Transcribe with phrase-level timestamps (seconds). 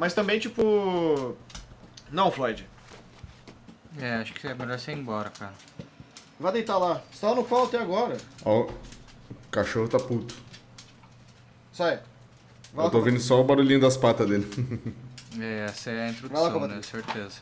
[0.00, 1.36] Mas também, tipo.
[2.10, 2.66] Não, Floyd.
[3.98, 5.52] É, acho que é melhor você ir embora, cara.
[6.38, 7.02] Vai deitar lá.
[7.12, 8.16] Você tava no colo até agora.
[8.42, 8.70] Ó, o
[9.50, 10.34] cachorro tá puto.
[11.70, 12.00] Sai.
[12.72, 14.48] Vai Eu tô ouvindo só o barulhinho das patas dele.
[15.38, 16.80] É, essa é a introdução, né?
[16.82, 17.40] Certeza.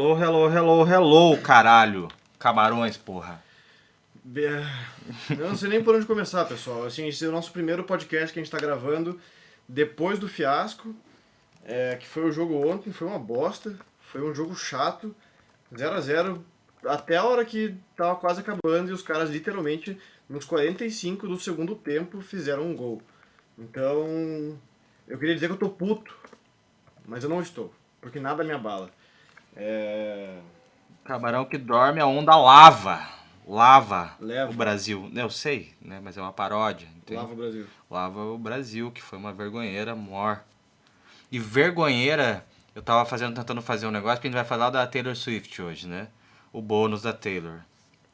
[0.00, 2.08] Hello, hello, hello, hello, caralho.
[2.38, 3.44] Camarões, porra.
[5.28, 6.86] Eu não sei nem por onde começar, pessoal.
[6.86, 9.20] Assim, esse é o nosso primeiro podcast que a gente tá gravando
[9.68, 10.94] depois do fiasco,
[11.66, 15.14] é, que foi o jogo ontem, foi uma bosta, foi um jogo chato,
[15.76, 16.44] 0 a 0
[16.86, 21.74] até a hora que tava quase acabando e os caras literalmente nos 45 do segundo
[21.74, 23.02] tempo fizeram um gol.
[23.58, 24.58] Então,
[25.06, 26.16] eu queria dizer que eu tô puto,
[27.04, 28.90] mas eu não estou, porque nada me abala.
[29.56, 30.38] É...
[31.04, 33.00] Camarão que dorme, a onda lava.
[33.46, 34.52] Lava Leva.
[34.52, 35.10] o Brasil.
[35.14, 36.00] Eu sei, né?
[36.02, 36.86] Mas é uma paródia.
[36.96, 37.20] entende?
[37.20, 37.66] Lava o Brasil.
[37.90, 40.40] Lava o Brasil, que foi uma vergonheira mor.
[41.32, 44.86] E vergonheira, eu tava fazendo, tentando fazer um negócio, que a gente vai falar da
[44.86, 46.08] Taylor Swift hoje, né?
[46.52, 47.58] O bônus da Taylor.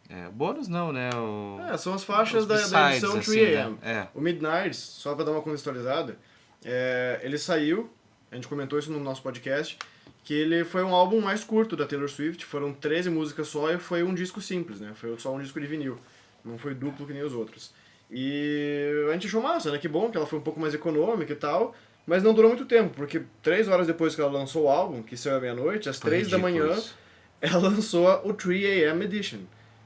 [0.08, 1.10] É, bônus não, né?
[1.14, 1.58] O...
[1.68, 3.70] É, são as faixas da, da edição assim, 3AM.
[3.70, 3.78] né?
[3.82, 4.08] É.
[4.14, 6.16] O Midnights, só pra dar uma contextualizada,
[6.64, 7.90] é, ele saiu,
[8.30, 9.76] a gente comentou isso no nosso podcast,
[10.24, 13.78] que ele foi um álbum mais curto da Taylor Swift, foram 13 músicas só e
[13.78, 14.92] foi um disco simples, né?
[14.94, 15.98] Foi só um disco de vinil,
[16.44, 17.72] não foi duplo que nem os outros.
[18.10, 19.78] E a gente achou massa, né?
[19.78, 21.74] Que bom que ela foi um pouco mais econômica e tal,
[22.06, 25.16] mas não durou muito tempo, porque três horas depois que ela lançou o álbum, que
[25.16, 26.96] saiu à meia-noite, às Foi três da manhã, isso.
[27.40, 29.40] ela lançou o 3AM Edition,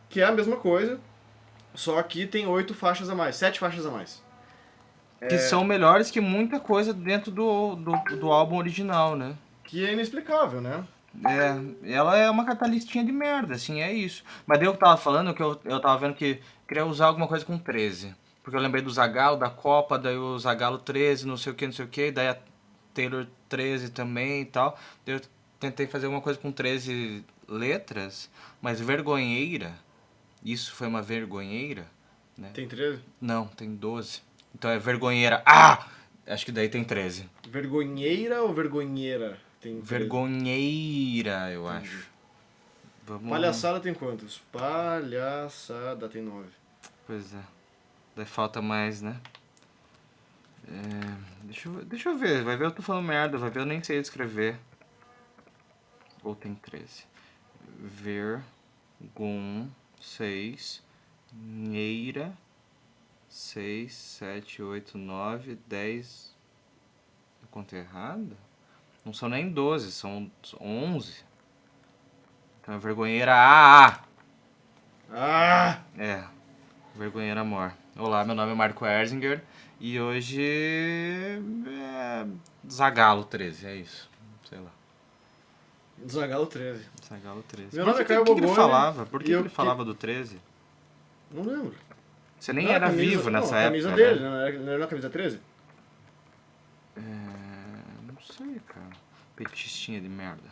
[0.08, 0.98] que é a mesma coisa,
[1.74, 4.22] só que tem oito faixas a mais, sete faixas a mais.
[5.28, 9.36] Que são melhores que muita coisa dentro do, do, do álbum original, né?
[9.70, 10.84] Que é inexplicável, né?
[11.24, 14.24] É, ela é uma catalistinha de merda, assim, é isso.
[14.44, 17.44] Mas daí eu tava falando que eu, eu tava vendo que queria usar alguma coisa
[17.44, 18.12] com 13.
[18.42, 21.66] Porque eu lembrei do Zagalo, da Copa, daí o Zagalo 13, não sei o que,
[21.66, 22.38] não sei o que, daí a
[22.92, 24.76] Taylor 13 também e tal.
[25.06, 25.20] Eu
[25.60, 28.28] tentei fazer alguma coisa com 13 letras,
[28.60, 29.72] mas vergonheira,
[30.44, 31.86] isso foi uma vergonheira,
[32.36, 32.50] né?
[32.52, 33.02] Tem 13?
[33.20, 34.20] Não, tem 12.
[34.52, 35.44] Então é vergonheira.
[35.46, 35.86] Ah!
[36.26, 37.28] Acho que daí tem 13.
[37.48, 39.38] Vergonheira ou vergonheira?
[39.60, 39.86] Tem 13.
[39.86, 42.08] Vergonheira, eu acho.
[43.04, 43.28] Vamos...
[43.28, 44.38] Palhaçada tem quantos?
[44.52, 46.48] Palhaçada tem 9.
[47.06, 47.42] Pois é.
[48.16, 49.20] Daí falta mais, né?
[50.66, 52.42] É, deixa, eu, deixa eu ver.
[52.42, 53.36] Vai ver eu tô falando merda.
[53.36, 54.58] Vai ver eu nem sei escrever.
[56.22, 57.04] Ou tem 13.
[57.78, 58.42] Ver.
[59.14, 59.68] Gum.
[60.00, 60.82] 6.
[61.32, 62.32] Neira.
[63.28, 66.36] 6, 7, 8, 9, 10.
[67.42, 68.36] Eu contei errado?
[69.04, 70.30] Não são nem 12, são
[70.60, 71.24] 11.
[72.60, 74.00] Então é vergonheira AA.
[75.12, 75.78] Ah!
[75.98, 76.22] É,
[76.94, 77.72] vergonheira amor.
[77.96, 79.42] Olá, meu nome é Marco Erzinger
[79.80, 80.40] e hoje
[81.66, 82.26] é
[82.70, 84.08] Zagalo 13, é isso.
[84.48, 84.70] Sei lá.
[86.08, 86.84] Zagalo 13.
[87.08, 87.76] Zagalo 13.
[87.76, 89.06] Meu Mas nome é por que Caio que ele Bogoni, falava?
[89.06, 90.38] Por que ele falava do 13?
[91.30, 91.74] Não lembro.
[92.38, 94.28] Você nem Não, era camisa- vivo nessa não, a camisa época, dele, né?
[94.30, 95.40] não era, não era a camisa 13?
[96.96, 97.29] É, não.
[99.44, 100.50] Petistinha de merda.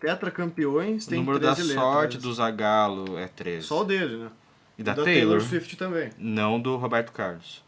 [0.00, 2.22] Tetracampeões O tem número da 13 sorte letras.
[2.22, 3.66] do Zagalo é 13.
[3.66, 4.30] Só o dele, né?
[4.76, 6.10] E da, da Taylor, Swift também.
[6.18, 7.62] não do Roberto Carlos.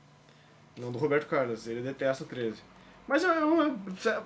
[0.77, 2.61] Não do Roberto Carlos, ele detesta o 13.
[3.07, 4.23] Mas eu, eu, eu-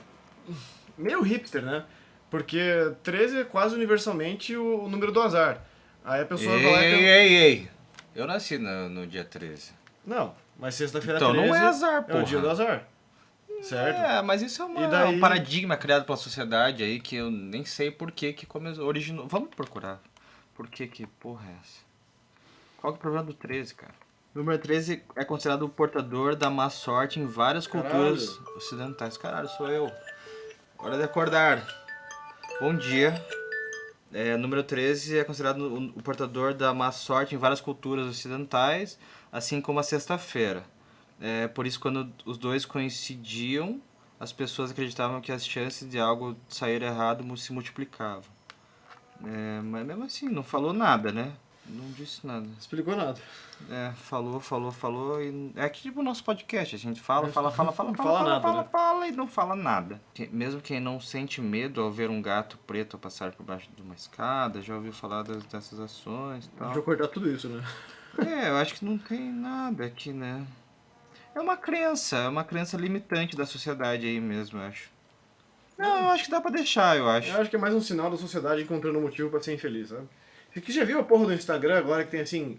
[0.97, 1.85] meio hipster, né?
[2.31, 2.61] Porque
[3.03, 5.63] 13 é quase universalmente o, o número do azar.
[6.05, 7.05] Aí a pessoa Ei, vai lá e tem...
[7.05, 7.71] ei, ei.
[8.15, 9.73] Eu nasci no, no dia 13.
[10.07, 12.89] Não, mas sexta-feira Então 13 não é azar, é o dia do azar.
[13.63, 13.97] Certo?
[13.99, 17.31] É, mas isso é uma- E daí- um paradigma criado pela sociedade aí que eu
[17.31, 19.27] nem sei por que que começou, originou.
[19.27, 20.01] Vamos procurar.
[20.55, 21.81] Por que que porra é essa?
[22.79, 23.95] Qual é o problema do 13, cara?
[24.35, 28.57] O número 13 é considerado o portador da má sorte em várias culturas Caralho.
[28.57, 29.17] ocidentais.
[29.17, 29.91] Caralho, sou eu.
[30.79, 31.67] Hora de acordar.
[32.61, 33.21] Bom dia.
[34.13, 38.99] É, número 13 é considerado o portador da má sorte em várias culturas ocidentais,
[39.31, 40.65] assim como a sexta-feira.
[41.21, 43.81] É, por isso, quando os dois coincidiam,
[44.21, 48.25] as pessoas acreditavam que as chances de algo sair errado se multiplicavam.
[49.25, 51.33] É, mas mesmo assim, não falou nada, né?
[51.71, 52.47] Não disse nada.
[52.59, 53.21] Explicou nada.
[53.69, 55.53] É, falou, falou, falou e...
[55.57, 58.19] É que tipo o nosso podcast, a gente fala, fala, fala, fala, Não fala, fala
[58.19, 58.69] fala, nada, fala, né?
[58.71, 60.01] fala e não fala nada.
[60.31, 63.95] Mesmo quem não sente medo ao ver um gato preto passar por baixo de uma
[63.95, 66.69] escada, já ouviu falar das- dessas ações e tal.
[66.69, 67.63] Deixa eu cortar tudo isso, né?
[68.19, 70.47] É, eu acho que não tem nada aqui, né?
[71.39, 74.91] É uma crença, é uma crença limitante da sociedade aí mesmo, eu acho.
[75.79, 77.29] Não, eu acho que dá pra deixar, eu acho.
[77.31, 79.91] Eu acho que é mais um sinal da sociedade encontrando um motivo pra ser infeliz,
[79.91, 80.09] sabe?
[80.53, 82.59] Você já viu a porra do Instagram agora que tem assim.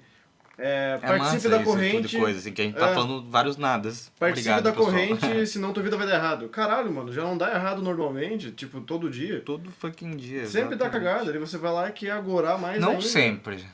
[0.58, 2.08] É, É participe massa da tipo corrente.
[2.08, 2.94] de coisa, assim, que a gente tá É.
[2.94, 4.10] falando vários nadas.
[4.18, 4.92] Participe Obrigado, da pessoal.
[5.18, 6.48] corrente, senão tua vida vai dar errado.
[6.50, 9.42] Caralho, mano, já não dá errado normalmente, tipo, todo dia.
[9.42, 10.46] Todo fucking dia.
[10.46, 10.92] Sempre dá exatamente.
[11.12, 13.02] cagada, aí você vai lá e quer agorar mais Não ainda.
[13.02, 13.66] sempre.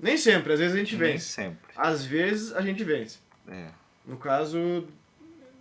[0.00, 1.26] Nem sempre, às vezes a gente Nem vence.
[1.26, 1.58] sempre.
[1.76, 3.18] Às vezes a gente vence.
[3.48, 3.66] É.
[4.06, 4.86] No caso,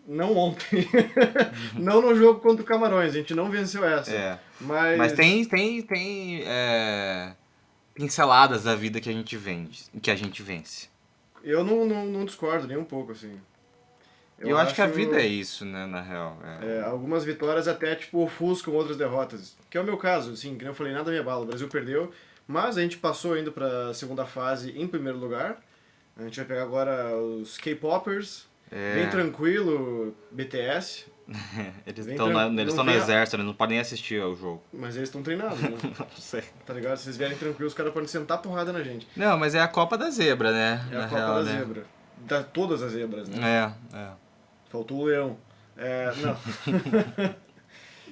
[0.07, 0.87] não ontem.
[1.77, 4.13] não no jogo contra o Camarões, a gente não venceu essa.
[4.13, 4.39] é.
[4.59, 7.33] Mas, Mas tem, tem, tem é,
[7.93, 10.87] pinceladas da vida que a gente vende, que a gente vence.
[11.43, 13.39] eu não, não, não discordo nem um pouco, assim.
[14.39, 16.37] Eu, acho, que a vida é isso, né, na real.
[16.61, 16.77] É.
[16.77, 19.55] É, algumas vitórias até, tipo, ofuscam outras derrotas.
[19.69, 21.43] Que é o meu caso, assim, que eu falei, nada me abala.
[21.43, 22.11] O Brasil perdeu,
[22.45, 25.63] mas a gente passou indo pra segunda fase em primeiro lugar.
[26.17, 28.95] A gente vai pegar agora os K-Popers, É.
[28.95, 31.05] bem tranquilo, BTS,
[31.87, 34.61] Eles estão tran- eles não no a- exército, eles não podem assistir ao jogo.
[34.73, 35.69] mas eles estão treinados, né?
[35.97, 36.43] Não sei.
[36.65, 36.97] tá ligado?
[36.97, 39.07] Se eles vierem tranquilos, os caras podem sentar porrada na gente.
[39.15, 40.85] Não, mas é a Copa da Zebra, né?
[40.91, 41.59] É na a Copa real, da né?
[41.59, 41.85] Zebra.
[42.27, 43.37] Da todas as zebras, né?
[43.93, 44.09] É, é.
[44.69, 45.37] Faltou o leão.
[45.77, 46.37] É, não.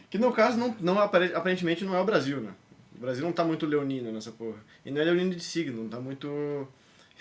[0.10, 2.52] que no caso, não, não, apare- aparentemente não é o Brasil, né?
[2.96, 4.58] O Brasil não tá muito leonino nessa porra.
[4.86, 6.68] E não é leonino de signo, não tá muito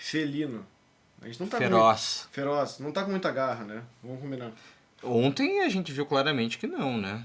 [0.01, 0.65] felino.
[1.21, 2.27] A gente não tá muito Feroz.
[2.31, 3.83] feroz, não tá com muita garra, né?
[4.03, 4.51] Vamos combinar.
[5.03, 7.23] Ontem a gente viu claramente que não, né?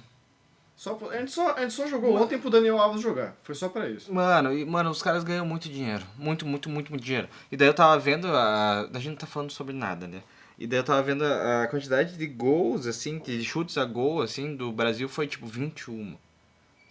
[0.76, 3.34] Só, a, gente só, a gente só jogou ontem pro Daniel Alves jogar.
[3.42, 4.12] Foi só pra isso.
[4.12, 6.04] Mano, e, mano, os caras ganham muito dinheiro.
[6.18, 7.28] Muito, muito, muito, muito dinheiro.
[7.50, 8.28] E daí eu tava vendo.
[8.28, 10.22] A, a gente não tá falando sobre nada, né?
[10.58, 14.20] E daí eu tava vendo a, a quantidade de gols, assim, de chutes a gol,
[14.20, 16.14] assim, do Brasil foi tipo 21.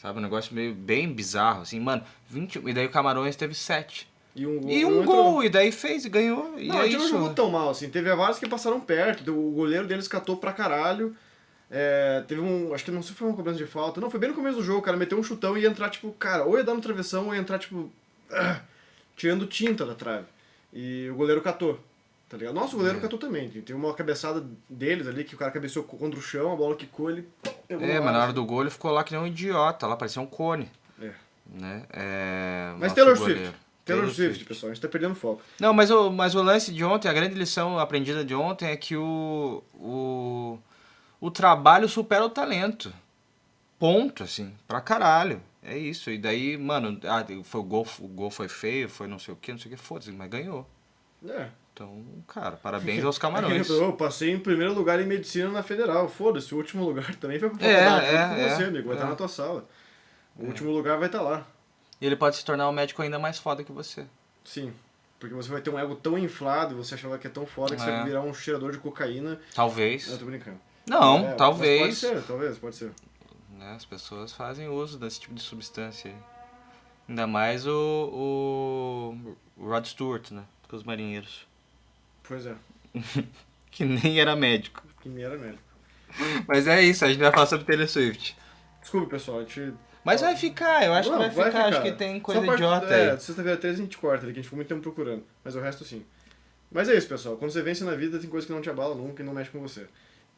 [0.02, 0.18] Sabe?
[0.18, 2.04] Um negócio meio bem bizarro, assim, mano.
[2.30, 2.68] 21.
[2.70, 4.08] E daí o Camarões teve 7.
[4.36, 4.70] E um gol.
[4.70, 6.60] E um entrou- gol, e daí fez e ganhou.
[6.60, 7.10] E Não, é a gente não isso.
[7.14, 7.90] jogou tão mal, assim.
[7.90, 9.32] Teve vários que passaram perto.
[9.32, 11.16] O goleiro deles catou pra caralho.
[11.72, 12.74] É, teve um.
[12.74, 14.00] Acho que não sei se foi uma cobrança de falta.
[14.02, 15.90] Não, foi bem no começo do jogo, o cara meteu um chutão e ia entrar,
[15.90, 17.90] tipo, cara, ou ia dar no travessão ou ia entrar, tipo.
[18.32, 18.60] ah,
[19.16, 20.26] tirando tinta da trave.
[20.74, 21.80] E o goleiro catou.
[22.28, 22.56] Tá ligado?
[22.56, 23.02] Nossa, o goleiro É.
[23.02, 23.48] catou também.
[23.50, 27.10] Tem uma cabeçada deles ali que o cara cabeceou contra o chão, a bola quicou,
[27.10, 27.28] ele.
[27.70, 30.22] É, mas na hora do gol ele ficou lá que nem um idiota, lá parecia
[30.22, 30.70] um cone.
[31.02, 31.12] É.
[31.48, 31.84] Né?
[31.94, 33.16] É, Mas Taylor.
[33.16, 33.54] Swift.
[33.86, 35.44] Taylor Swift, pessoal, a gente tá perdendo foco.
[35.60, 38.76] Não, mas o, mas o lance de ontem, a grande lição aprendida de ontem é
[38.76, 40.58] que o, o,
[41.22, 42.92] o trabalho supera o talento.
[43.78, 45.42] Ponto, assim, pra caralho.
[45.62, 46.10] É isso.
[46.10, 49.38] E daí, mano, ah, foi o, gol, o gol foi feio, foi não sei o
[49.38, 50.68] que, não sei o que, foda-se, mas ganhou.
[51.28, 51.48] É.
[51.74, 53.70] Então, cara, parabéns aos camarões.
[53.70, 56.08] Eu passei em primeiro lugar em medicina na federal.
[56.08, 58.06] Foda-se, o último lugar também foi pra É, faculdade.
[58.06, 58.88] é, junto com é, você, amigo.
[58.88, 58.98] Vai é.
[59.00, 59.68] estar na tua sala.
[60.38, 61.46] O último lugar vai estar lá.
[62.02, 64.06] E ele pode se tornar um médico ainda mais foda que você.
[64.44, 64.74] Sim.
[65.20, 67.82] Porque você vai ter um ego tão inflado você achava que é tão foda que
[67.82, 67.96] você É.
[67.98, 69.40] vai virar um cheirador de cocaína.
[69.54, 70.08] Talvez.
[70.10, 70.60] Não, tô brincando.
[70.88, 71.82] Não, É, talvez.
[71.82, 72.92] Pode ser, talvez, pode ser.
[73.58, 73.74] né?
[73.76, 76.18] As pessoas fazem uso desse tipo de substância aí.
[77.08, 79.16] Ainda mais o,
[79.58, 80.44] o Rod Stewart, né?
[80.68, 81.48] Com os marinheiros.
[82.24, 82.56] Pois é.
[83.72, 84.82] Que nem era médico.
[85.02, 85.60] Que me era merda.
[86.48, 88.38] Mas é isso, a gente vai falar sobre Taylor Swift.
[88.80, 89.74] Desculpe, pessoal, a gente.
[90.06, 92.62] Mas vai ficar, eu acho Não, que vai ficar, acho que tem coisa Só parte-
[92.62, 93.20] idiota é, aí.
[93.20, 95.24] Sexta-feira 13 a gente corta ali, que a gente ficou muito tempo procurando.
[95.44, 96.06] Mas o resto sim.
[96.72, 97.38] Mas é isso, pessoal.
[97.38, 99.50] Quando você vence na vida, tem coisa que não te abala nunca e não mexe
[99.50, 99.88] com você.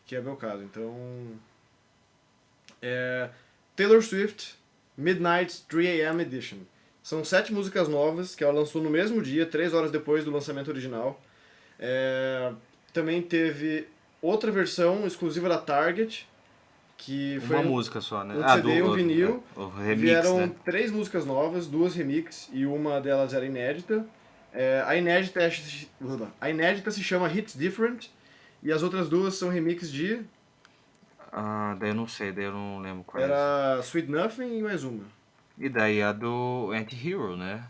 [0.06, 0.64] Que é meu caso.
[0.64, 0.96] Então.
[2.82, 3.30] É,
[3.76, 4.56] Taylor Swift,
[4.96, 6.60] Midnight 3am Edition.
[7.04, 10.70] São sete músicas novas que ela lançou no mesmo dia, três horas depois do lançamento
[10.70, 11.20] original.
[11.80, 12.52] É,
[12.94, 13.88] também teve
[14.22, 16.28] outra versão exclusiva da Target,
[16.98, 18.36] que foi Uma um- música só, né?
[18.36, 19.44] um CD e um vinil.
[19.56, 20.52] O, o remix, Vieram né?
[20.66, 24.06] três músicas novas, duas remix e uma delas era inédita.
[24.52, 25.52] É, a, inédita é-
[26.42, 28.08] a inédita se chama Hits Different
[28.64, 30.22] e as outras duas são remix de.
[31.32, 33.26] Ah, daí eu não sei, daí eu não lembro qual é.
[33.26, 35.04] Era Sweet Nothing e mais uma.
[35.60, 37.64] E daí a do Anti-Hero, né?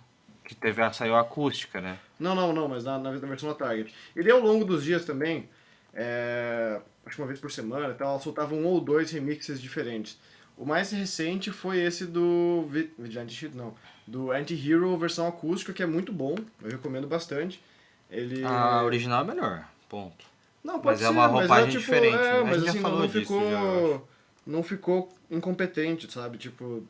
[0.44, 1.98] Que teve a, saiu acústica, né?
[2.20, 3.94] Não, não, não, mas na, na versão da Target.
[4.16, 5.50] E daí ao longo dos dias também,
[5.94, 10.20] é, acho que uma vez por semana, então, ela soltava um ou dois remixes diferentes.
[10.58, 13.74] O mais recente foi esse do Vi- Vigilante não,
[14.06, 17.62] do Anti-Hero versão acústica, que é muito bom, eu recomendo bastante.
[18.10, 20.26] Ele A original é melhor, ponto.
[20.64, 22.44] Não, pode Mas ser, é uma mas roupagem tipo, diferente, É, né?
[22.44, 23.50] Mas assim, falou não disso ficou.
[23.52, 24.02] já,
[24.46, 26.38] não ficou incompetente, sabe?
[26.38, 26.84] Tipo,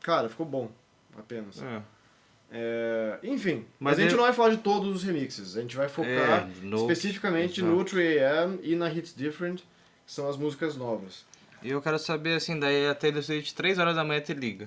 [0.00, 0.70] cara, ficou bom,
[1.16, 1.62] apenas.
[1.62, 1.82] É.
[2.54, 5.56] É, enfim, Mas mas, a gente eu- não vai falar de todos os remixes.
[5.56, 7.74] A gente vai focar É, no- especificamente exato.
[7.74, 9.60] no 3AM e na Hits Different,
[10.04, 11.24] que são as músicas novas.
[11.62, 14.66] E eu quero saber, assim, daí a Taylor Swift, 3 horas da manhã te liga.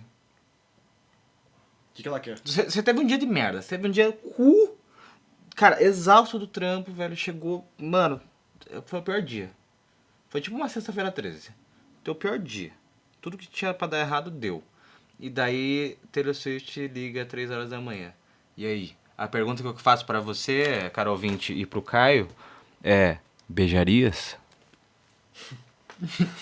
[1.92, 2.40] O que, que ela quer?
[2.44, 4.76] Você você teve um dia de merda, você teve um dia cu.
[5.56, 7.16] Cara, exausto do trampo, velho.
[7.16, 8.20] Chegou, mano,
[8.88, 9.52] Foi o pior dia.
[10.28, 11.52] Foi tipo uma sexta-feira 13.
[12.04, 12.72] Teu pior dia.
[13.22, 14.64] Tudo que tinha pra dar errado deu.
[15.20, 18.12] E daí Taylor Swift liga às 3 horas da manhã.
[18.58, 18.96] E aí?
[19.18, 22.28] A pergunta que eu faço pra você, cara ouvinte, e pro Caio
[22.84, 23.18] é:
[23.48, 24.36] beijarias?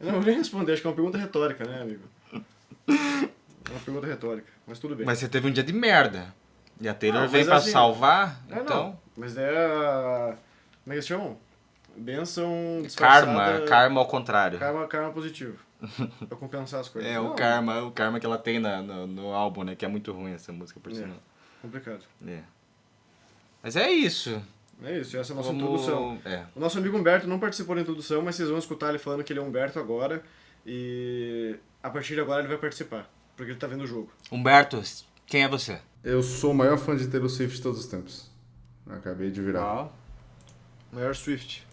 [0.00, 2.04] Eu não vou nem responder, acho que é uma pergunta retórica, né, amigo?
[2.86, 5.04] É uma pergunta retórica, mas tudo bem.
[5.04, 6.32] Mas você teve um dia de merda.
[6.80, 8.76] E a Taylor Não, veio mas pra assim- salvar, É, então.
[8.90, 9.00] não.
[9.16, 10.36] Mas é a.
[10.84, 11.36] Como é que eles chamam?
[11.96, 14.56] Benção Karma, karma ao contrário.
[14.60, 15.58] Karma, karma positivo.
[16.28, 17.10] Pra compensar as coisas.
[17.10, 19.74] É, Não, o karma, o karma que ela tem na, no, no álbum, né?
[19.76, 20.94] Que é muito ruim essa música, por É.
[20.96, 21.16] sinal.
[21.62, 22.04] Complicado.
[22.26, 22.40] É.
[23.62, 24.42] Mas é isso.
[24.82, 26.18] É isso, essa é a nossa Vamos- introdução.
[26.24, 26.44] É.
[26.54, 29.32] O nosso amigo Humberto não participou da introdução, mas vocês vão escutar ele falando que
[29.32, 30.22] ele é Humberto agora.
[30.64, 34.10] E a partir de agora ele vai participar, porque ele tá vendo o jogo.
[34.30, 34.80] Humberto,
[35.26, 35.80] quem é você?
[36.04, 38.30] Eu sou o maior fã de Taylor Swift de todos os tempos.
[38.88, 39.90] Acabei de virar.
[40.92, 41.66] Maior Swift.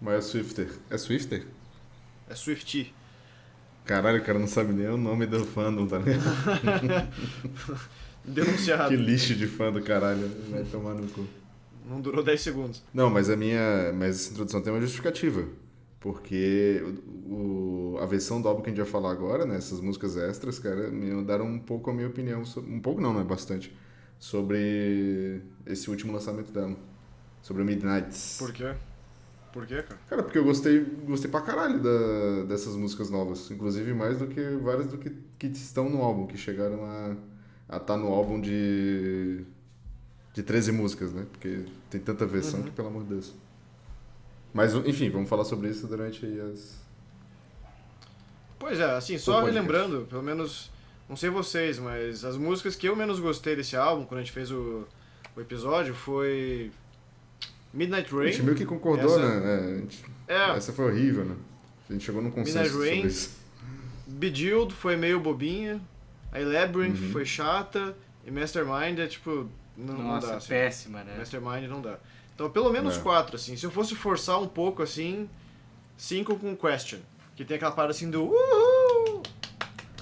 [0.00, 0.70] Maior Swifter.
[0.90, 1.46] É Swifter?
[2.28, 2.94] É Swifty.
[3.84, 6.22] Caralho, o cara não sabe nem o nome do fandom, tá ligado?
[8.24, 8.88] Denunciado.
[8.88, 10.28] que lixo de fã do caralho.
[10.50, 11.24] Vai tomar no cu.
[11.88, 12.82] Não durou 10 segundos.
[12.92, 13.92] Não, mas a minha.
[13.94, 15.46] Mas essa introdução tem uma justificativa.
[16.00, 16.84] Porque
[17.28, 19.56] o, a versão do álbum que a gente vai falar agora, né?
[19.56, 22.44] Essas músicas extras, cara, me mudaram um pouco a minha opinião.
[22.44, 23.22] Sobre, um pouco não, né?
[23.22, 23.74] Bastante.
[24.18, 26.76] Sobre esse último lançamento dela.
[27.40, 28.36] Sobre o Midnights.
[28.38, 28.74] Por quê?
[29.56, 30.00] Por quê, cara?
[30.06, 33.50] Cara, porque eu gostei, gostei pra caralho da, dessas músicas novas.
[33.50, 36.84] Inclusive mais do que várias do que, que estão no álbum, que chegaram
[37.66, 39.46] a estar no álbum de.
[40.34, 41.24] de 13 músicas, né?
[41.32, 43.34] Porque tem tanta versão que, pelo amor de Deus.
[44.52, 46.78] Mas, enfim, vamos falar sobre isso durante aí as.
[48.58, 50.70] Pois é, assim, só relembrando, pelo menos,
[51.08, 54.32] não sei vocês, mas as músicas que eu menos gostei desse álbum, quando a gente
[54.32, 54.86] fez o,
[55.34, 56.70] o episódio, foi
[57.76, 58.44] Midnight A gente Rain.
[58.44, 59.54] meio que concordou, Essa- né?
[59.54, 61.36] É, gente- É, Essa foi horrível, né?
[61.88, 63.06] A gente chegou num consenso Midnight sobre Rain.
[63.06, 63.36] isso.
[64.06, 65.80] Bejeweled foi meio bobinha,
[66.32, 67.10] aí Labyrinth Uhum.
[67.12, 70.48] foi chata, e Mastermind é tipo, não, não Nossa, dá, assim.
[70.48, 71.16] péssima, né?
[71.18, 71.98] Mastermind não dá.
[72.34, 73.00] Então, pelo menos É.
[73.00, 73.56] quatro, assim.
[73.56, 75.28] Se eu fosse forçar um pouco, assim,
[75.96, 76.98] cinco com Question.
[77.34, 79.22] Que tem aquela parada assim do uhul!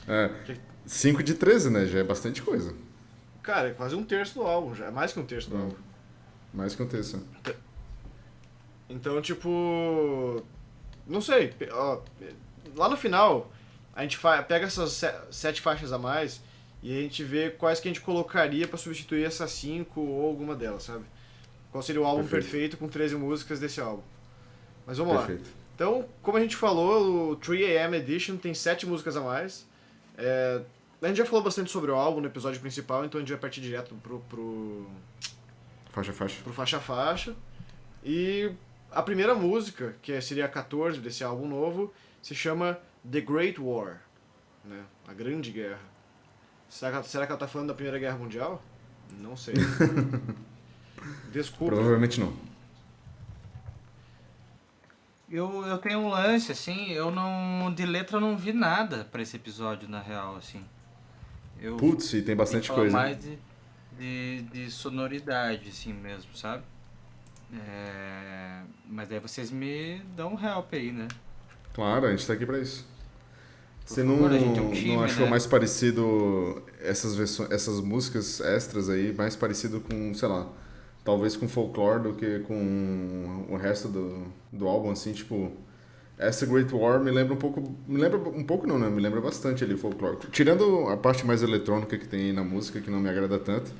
[0.07, 0.31] É.
[0.45, 1.87] Que- 5 de 13, né?
[1.87, 2.75] Já é bastante coisa.
[3.43, 5.61] Cara, é quase um terço do álbum, já é mais que um terço do Hum.
[5.63, 5.75] álbum.
[6.55, 7.23] Mais que um terço.
[8.89, 10.43] Então, tipo.
[11.07, 11.53] Não sei.
[11.73, 12.01] ó,
[12.77, 13.53] lá no final,
[13.95, 14.19] a gente
[14.49, 16.41] pega essas se- sete faixas a mais
[16.83, 20.55] e a gente vê quais que a gente colocaria pra substituir essas cinco ou alguma
[20.55, 21.05] delas, sabe?
[21.71, 22.43] Qual seria o álbum Perfeito.
[22.45, 24.03] perfeito, com 13 músicas desse álbum.
[24.87, 25.21] Mas vamos lá.
[25.27, 25.51] Perfeito.
[25.75, 29.67] Então, como a gente falou, o 3AM Edition tem sete músicas a mais.
[30.17, 30.61] É,
[31.03, 33.41] a gente já falou bastante sobre o álbum no episódio principal, então a gente vai
[33.41, 34.87] partir direto pro, pro,
[35.95, 36.43] Faixa, faixa.
[36.43, 37.35] pro faixa a faixa.
[38.03, 38.51] E
[38.91, 43.61] a primeira música, que é- seria a 14 desse álbum novo, se chama The Great
[43.61, 44.01] War,
[44.65, 44.83] né?
[45.07, 45.79] A Grande Guerra.
[46.69, 48.61] Será que, será que ela tá falando da Primeira Guerra Mundial?
[49.21, 49.55] Não sei.
[51.31, 51.75] Desculpa.
[51.77, 52.33] Provavelmente não.
[55.31, 57.73] Eu, eu tenho um lance, assim, eu não.
[57.75, 60.65] De letra eu não vi nada pra esse episódio, na real, assim.
[61.61, 62.93] Eu Putz, e tem bastante coisa.
[62.95, 63.39] mais de,
[63.99, 66.63] de, de sonoridade, assim mesmo, sabe?
[67.53, 71.09] É, mas aí vocês me dão um help aí, né?
[71.73, 72.87] Claro, a gente tá aqui pra isso.
[73.85, 75.31] Por Você favor, não, é um time, não achou né?
[75.31, 80.49] mais parecido essas versões, essas músicas extras aí, mais parecido com, sei lá,
[81.05, 85.53] talvez com folklore do que com o resto do, do álbum, assim, tipo.
[86.17, 87.61] Essa Great War me lembra um pouco.
[87.89, 88.89] Me lembra um pouco não, né?
[88.89, 90.19] Me lembra bastante ali folklore.
[90.31, 93.73] Tirando a parte mais eletrônica que tem aí na música, que não me agrada tanto.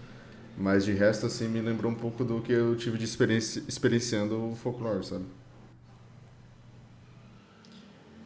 [0.57, 4.51] Mas de resto, assim, me lembrou um pouco do que eu tive de experiência, experienciando
[4.51, 5.25] o folklore, sabe?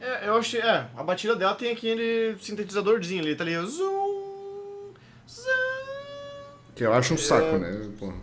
[0.01, 0.61] É, eu achei.
[0.61, 3.55] É, a batida dela tem aquele sintetizadorzinho ali, tá ali.
[3.57, 4.93] Zoom,
[5.29, 5.49] zoom.
[6.75, 7.59] Que eu acho um saco, É.
[7.59, 7.89] né?
[7.99, 8.15] Porra.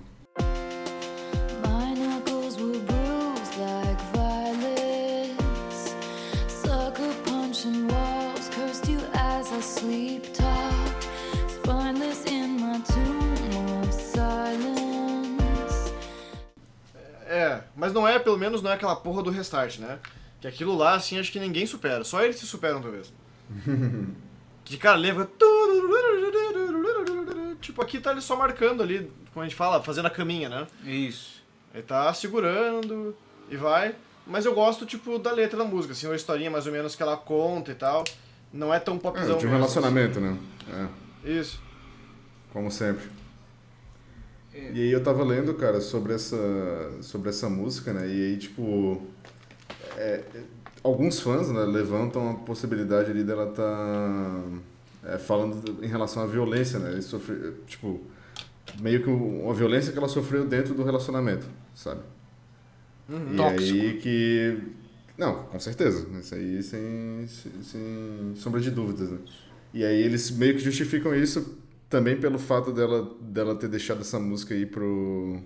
[17.86, 20.00] Mas não é, pelo menos não é aquela porra do restart, né?
[20.42, 22.04] Que aquilo lá, assim, acho que ninguém supera.
[22.04, 23.14] Só eles se superam, talvez.
[24.66, 25.30] que, cara, lembra...
[27.62, 30.66] Tipo, aqui tá ele só marcando ali, como a gente fala, fazendo a caminha, né?
[30.84, 31.44] Isso.
[31.72, 33.16] Ele tá segurando
[33.52, 33.94] e vai.
[34.26, 37.04] Mas eu gosto, tipo, da letra da música, assim, uma historinha mais ou menos que
[37.04, 38.04] ela conta e tal.
[38.52, 40.36] Não é tão É, popzão de um mesmo, relacionamento, né?
[40.68, 41.40] É, assim.
[41.40, 41.62] Isso.
[42.52, 43.08] como sempre.
[44.56, 46.38] E aí eu tava lendo, cara, sobre essa,
[47.02, 48.08] sobre essa música, né?
[48.08, 49.02] E aí, tipo,
[49.98, 50.44] é, é,
[50.82, 54.44] alguns fãs, né, levantam a possibilidade ali dela tá
[55.04, 56.92] é, falando em relação à violência, né?
[56.94, 58.02] Ele sofre, tipo,
[58.80, 62.02] meio que uma violência que ela sofreu dentro do relacionamento, sabe?
[63.10, 63.80] e Tóxico.
[63.80, 64.58] aí que...
[65.18, 66.08] Não, com certeza.
[66.20, 67.28] Isso aí sem,
[67.62, 69.20] sem sombra de dúvidas, né?
[69.74, 71.58] E aí eles meio que justificam isso
[71.96, 75.40] também pelo fato dela, dela ter deixado essa música aí pro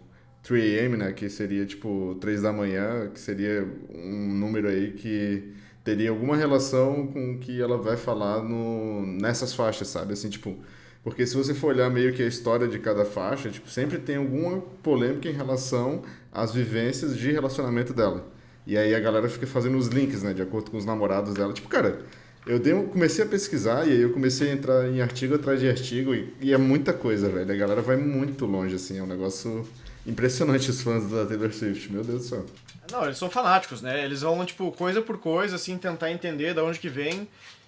[0.44, 1.14] 3am, né?
[1.14, 5.54] Que seria tipo 3 da manhã, que seria um número aí que
[5.84, 10.14] teria alguma relação com o que ela vai falar no, nessas faixas, sabe?
[10.14, 10.58] Assim, tipo...
[11.04, 14.16] Porque se você for olhar meio que a história de cada faixa, tipo, sempre tem
[14.16, 16.02] alguma polêmica em relação
[16.32, 18.26] às vivências de relacionamento dela.
[18.66, 21.54] E aí a galera fica fazendo os links, né, de acordo com os namorados dela.
[21.54, 22.00] Tipo, cara,
[22.50, 25.70] eu dei, comecei a pesquisar e aí eu comecei a entrar em artigo atrás de
[25.70, 27.52] artigo e, e é muita coisa, velho.
[27.52, 29.68] A galera vai muito longe, assim, é um negócio
[30.06, 32.46] impressionante os fãs da Taylor Swift, meu Deus do céu.
[32.92, 34.04] Não, eles são fanáticos, né?
[34.04, 37.28] Eles vão, tipo, coisa por coisa, assim, tentar entender de onde que vem.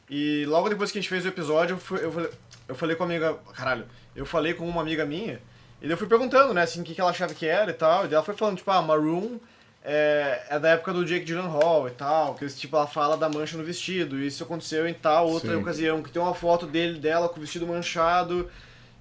[0.09, 2.29] E logo depois que a gente fez o episódio, eu, fui- eu, falei-
[2.69, 3.35] eu falei com uma amiga.
[3.53, 3.85] Caralho,
[4.15, 5.39] eu falei com uma amiga minha,
[5.81, 8.05] e eu fui perguntando, né, assim, o que, que ela achava que era e tal.
[8.07, 9.37] E ela foi falando, tipo, ah, Maroon
[9.83, 13.57] é, é da época do Jake Gyllenhaal e tal, que tipo, ela fala da mancha
[13.57, 14.19] no vestido.
[14.19, 15.61] E isso aconteceu em tal outra Sim.
[15.61, 18.49] ocasião, que tem uma foto dele, dela com o vestido manchado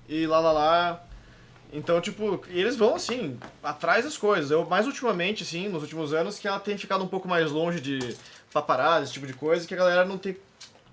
[0.08, 1.02] e lá lá lá.
[1.72, 4.50] Então, tipo, eles vão, assim, atrás das coisas.
[4.50, 7.80] Eu, mais ultimamente, assim, nos últimos anos, que ela tem ficado um pouco mais longe
[7.80, 8.16] de
[8.52, 10.36] paparazzi, esse tipo de coisa, que a galera não tem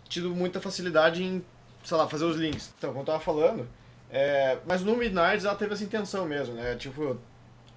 [0.08, 1.44] tido muita facilidade em,
[1.84, 2.72] sei lá, fazer os links.
[2.78, 3.68] Então, como eu tava falando,
[4.12, 6.76] é, mas no Midnight ela teve essa intenção mesmo, né?
[6.76, 7.20] Tipo,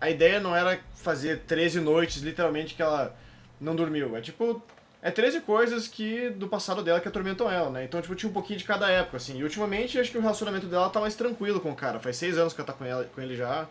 [0.01, 3.15] a ideia não era fazer 13 noites, literalmente, que ela
[3.61, 4.17] não dormiu.
[4.17, 4.63] É tipo,
[5.03, 7.85] é 13 coisas que do passado dela que atormentam ela, né?
[7.85, 9.39] Então, tipo, tinha um pouquinho de cada época, assim.
[9.39, 12.01] E ultimamente, acho que o relacionamento dela tá mais tranquilo com o cara.
[12.01, 13.67] Faz seis anos que ela tá com, ela, com ele já.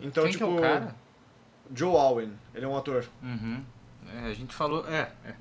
[0.00, 0.46] Então, Quem tipo.
[0.46, 0.94] que é o cara?
[1.74, 3.04] Joe Alwyn, ele é um ator.
[3.22, 3.64] Uhum.
[4.14, 4.86] É, a gente falou.
[4.88, 5.34] É, é.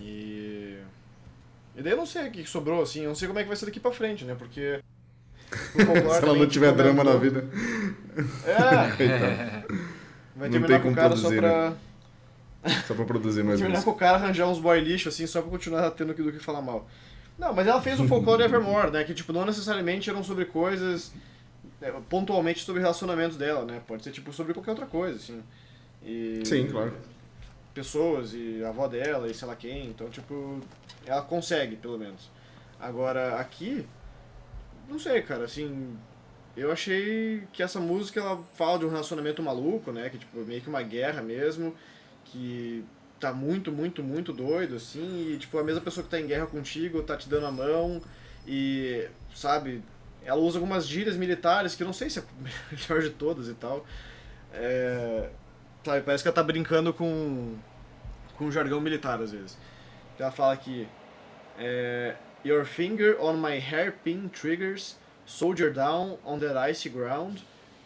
[0.00, 0.78] E.
[1.76, 3.42] E daí eu não sei o que que sobrou, assim, eu não sei como é
[3.42, 4.34] que vai ser daqui pra frente, né?
[4.34, 4.82] Porque.
[5.50, 7.44] Se ela não tiver drama na vida.
[8.46, 9.62] É,
[10.34, 11.72] vai Não terminar tem com como o cara só produzir, pra.
[12.86, 15.50] Só pra produzir mais terminar com o cara arranjar uns boy lixo, assim, só pra
[15.50, 16.88] continuar tendo aquilo que falar mal.
[17.38, 19.04] Não, mas ela fez o folclore Evermore, né?
[19.04, 21.12] Que, tipo, não necessariamente eram sobre coisas.
[21.82, 23.82] é, pontualmente sobre relacionamentos dela, né?
[23.86, 25.42] Pode ser, tipo, sobre qualquer outra coisa, assim.
[26.02, 26.94] E Sim, claro.
[27.74, 29.86] pessoas e a avó dela e sei lá quem.
[29.88, 30.58] Então, tipo,
[31.04, 32.30] ela consegue, pelo menos.
[32.80, 33.86] Agora, aqui,
[34.88, 35.96] não sei, cara, assim,
[36.56, 40.08] eu achei que essa música ela fala de um relacionamento maluco, né?
[40.08, 41.74] Que, tipo, meio que uma guerra mesmo,
[42.24, 42.84] que
[43.20, 46.46] tá muito, muito, muito doido, assim, e, tipo, a mesma pessoa que tá em guerra
[46.46, 48.00] contigo tá te dando a mão
[48.46, 49.82] e, sabe,
[50.24, 52.24] ela usa algumas gírias militares que eu não sei se é a
[52.72, 53.84] melhor de todas e tal.
[54.52, 55.30] É,
[55.84, 57.56] sabe, parece que ela tá brincando com,
[58.36, 59.58] com jargão militar às vezes.
[60.18, 60.88] Ela fala que
[61.58, 64.94] é, Your finger on my hairpin triggers,
[65.26, 67.42] soldier down on that icy ground,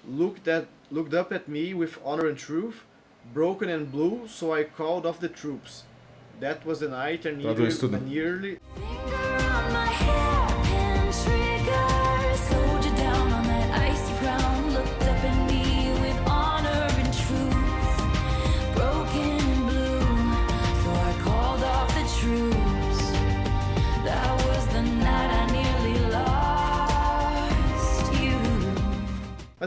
[0.07, 2.85] looked, at, looked up at me with honor and truth,
[3.33, 5.85] broken and blue, so I called off the troops.
[6.41, 7.97] That was the night I nearly, Traduz tudo.
[7.97, 8.59] I nearly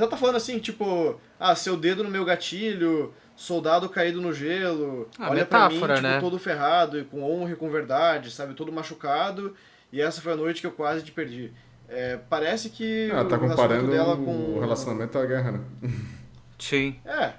[0.03, 5.09] ela tá falando assim, tipo, ah, seu dedo no meu gatilho, soldado caído no gelo,
[5.17, 6.19] Ah, olha pra mim, metáfora, tipo, né?
[6.19, 9.55] todo ferrado, e com honra e com verdade, sabe, todo machucado,
[9.91, 11.51] e essa foi a noite que eu quase te perdi.
[11.89, 14.59] É, parece que Ela tá o relacionamento comparando dela o com...
[14.59, 15.59] relacionamento à guerra, né?
[16.57, 16.95] Sim.
[17.05, 17.33] É,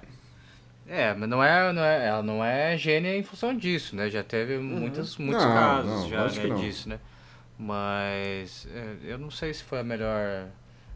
[0.87, 4.07] É, mas não é, não é, ela não é gênia em função disso, né?
[4.09, 6.99] Já teve muitos, muitos Não, casos não, já, né, disso, né?
[7.57, 10.47] Mas é, eu não sei se foi a melhor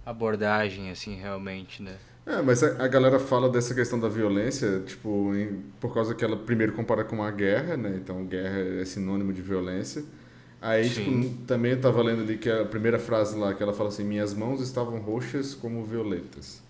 [0.06, 2.00] abordagem, assim, realmente, né?
[2.26, 6.24] É, mas a, a galera fala dessa questão da violência, tipo, em- por causa que
[6.24, 7.96] ela primeiro compara com a guerra, né?
[8.02, 10.04] Então, guerra é sinônimo de violência.
[10.62, 11.30] Aí, Sim.
[11.30, 14.04] tipo, também eu tava lendo ali que a primeira frase lá, que ela fala assim,
[14.04, 16.62] minhas mãos estavam roxas como violetas.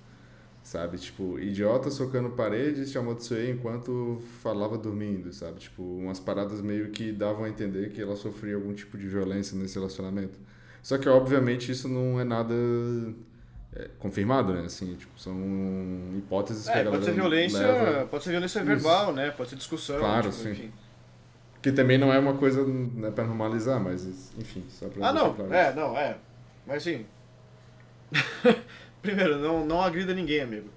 [0.64, 0.98] Sabe?
[1.00, 5.60] Tipo, idiota socando paredes, te amaldiçoei enquanto falava dormindo, sabe?
[5.60, 9.58] Tipo, umas paradas meio que davam a entender que ela sofria algum tipo de violência
[9.58, 10.40] nesse relacionamento.
[10.82, 12.54] Só que, obviamente, isso não é nada
[13.76, 14.66] é, confirmado, né?
[14.66, 15.36] Assim, tipo, são
[16.18, 18.68] hipóteses que a é galera pode ser violência, leva, pode ser violência Isso.
[18.68, 20.52] verbal, né, pode ser discussão, Claro, tipo, sim.
[20.52, 20.72] enfim.
[21.62, 25.34] que também não é uma coisa né, para normalizar, mas enfim, só pra Ah, não,
[25.34, 25.76] claro é, isso.
[25.80, 26.18] não, é,
[26.66, 27.06] mas assim...
[29.02, 30.70] Primeiro, não, não agrida ninguém, amigo.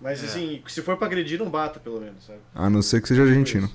[0.00, 0.26] Mas É.
[0.26, 2.40] assim, se for pra agredir, não bata, pelo menos, sabe?
[2.54, 3.70] A não ser que seja argentino.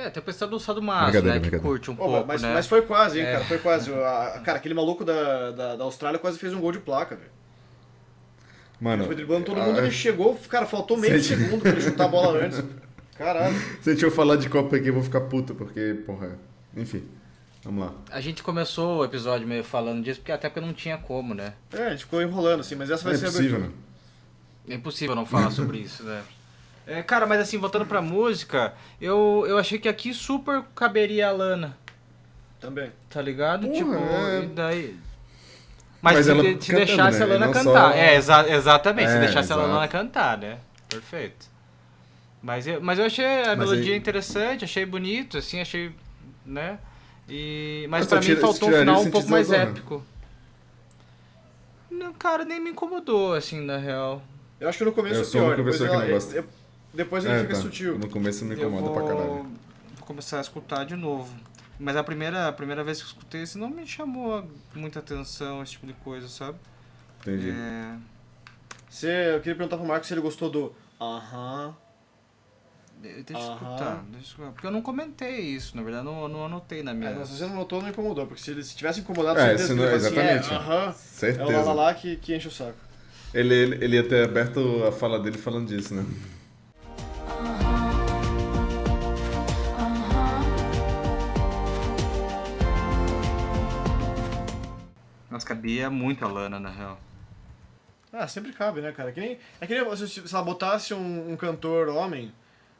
[0.00, 1.32] É, tem o pessoal do Márcio, Brincadeira, né?
[1.34, 1.58] Que brincadeira.
[1.60, 2.54] curte um Ô, pouco, mas, né?
[2.54, 3.32] mas foi quase, hein, É.
[3.32, 3.44] cara?
[3.44, 3.90] Foi quase.
[3.98, 7.30] A- cara, aquele maluco da, da, da Austrália quase fez um gol de placa, velho.
[8.80, 11.70] Mano, Ele foi driblando todo ah, mundo, ele chegou, cara, faltou meio Sente- segundo pra
[11.72, 12.62] ele chutar a bola antes.
[13.16, 13.54] Caralho.
[13.82, 16.38] se a gente for falar de Copa aqui, eu vou ficar puto, porque, porra.
[16.76, 17.04] Enfim,
[17.64, 17.92] vamos lá.
[18.12, 21.54] A gente começou o episódio meio falando disso, porque até porque não tinha como, né?
[21.72, 23.74] É, a gente ficou enrolando, assim, mas essa vai é ser a possível, abertura.
[24.68, 24.74] né?
[24.74, 26.22] É impossível não falar sobre isso, né?
[26.90, 31.32] É, cara, mas assim, voltando pra música, eu, eu achei que aqui super caberia a
[31.32, 31.76] Lana,
[32.58, 32.90] Também.
[33.10, 33.66] tá ligado?
[33.66, 34.42] Porra, tipo, é.
[34.42, 34.96] e daí.
[36.00, 37.24] Mas, Mas se, ela de- se cantando, deixasse né?
[37.24, 37.92] a Lana E cantar.
[37.92, 39.70] só- É, exa- exatamente, se É, deixasse a exato.
[39.72, 40.58] Lana cantar, né?
[40.88, 41.46] Perfeito.
[42.40, 45.92] Mas eu, mas eu achei a Mas melodia aí- interessante, achei bonito, assim, achei.
[46.46, 46.78] né?
[47.28, 50.02] E, mas tu mim faltou um final um pouco mais épico.
[51.90, 54.22] Não, cara, nem me incomodou, assim, na real.
[54.60, 56.12] Eu acho que no começo Eu é sou pior, uma depois, pessoa que ela- não
[56.12, 56.44] gosta.
[56.92, 57.60] Depois ele É, fica tá.
[57.60, 57.98] sutil.
[57.98, 59.30] No começo me incomoda vou, pra caralho.
[59.96, 61.32] vou começar a escutar de novo.
[61.78, 65.62] Mas a primeira, a primeira vez que eu escutei isso não me chamou muita atenção,
[65.62, 66.58] esse tipo de coisa, sabe?
[67.20, 67.50] Entendi.
[67.50, 67.96] É,
[68.90, 71.74] Você, eu queria perguntar pro Marcos se ele gostou do aham.
[73.00, 74.50] Deixa eu escutar, deixa eu escutar.
[74.50, 77.10] Porque eu não comentei isso, na verdade, eu não, não anotei na minha.
[77.10, 79.74] É, se você não notou, não incomodou, porque se ele se tivesse incomodado, É, certeza
[79.76, 80.52] não- ele fala assim, exatamente.
[80.52, 81.72] é, aham, é o lá, lá, Certeza.
[81.74, 82.74] lá que, que enche o saco.
[83.32, 86.04] Ele, ele, ele ia ter aberto a fala dele falando disso, né?
[95.48, 97.00] Cabia muito a Lana, na real.
[98.12, 99.12] Ah, sempre cabe, né, cara?
[99.12, 102.32] Que nem, é que nem se, se ela botasse um, um cantor homem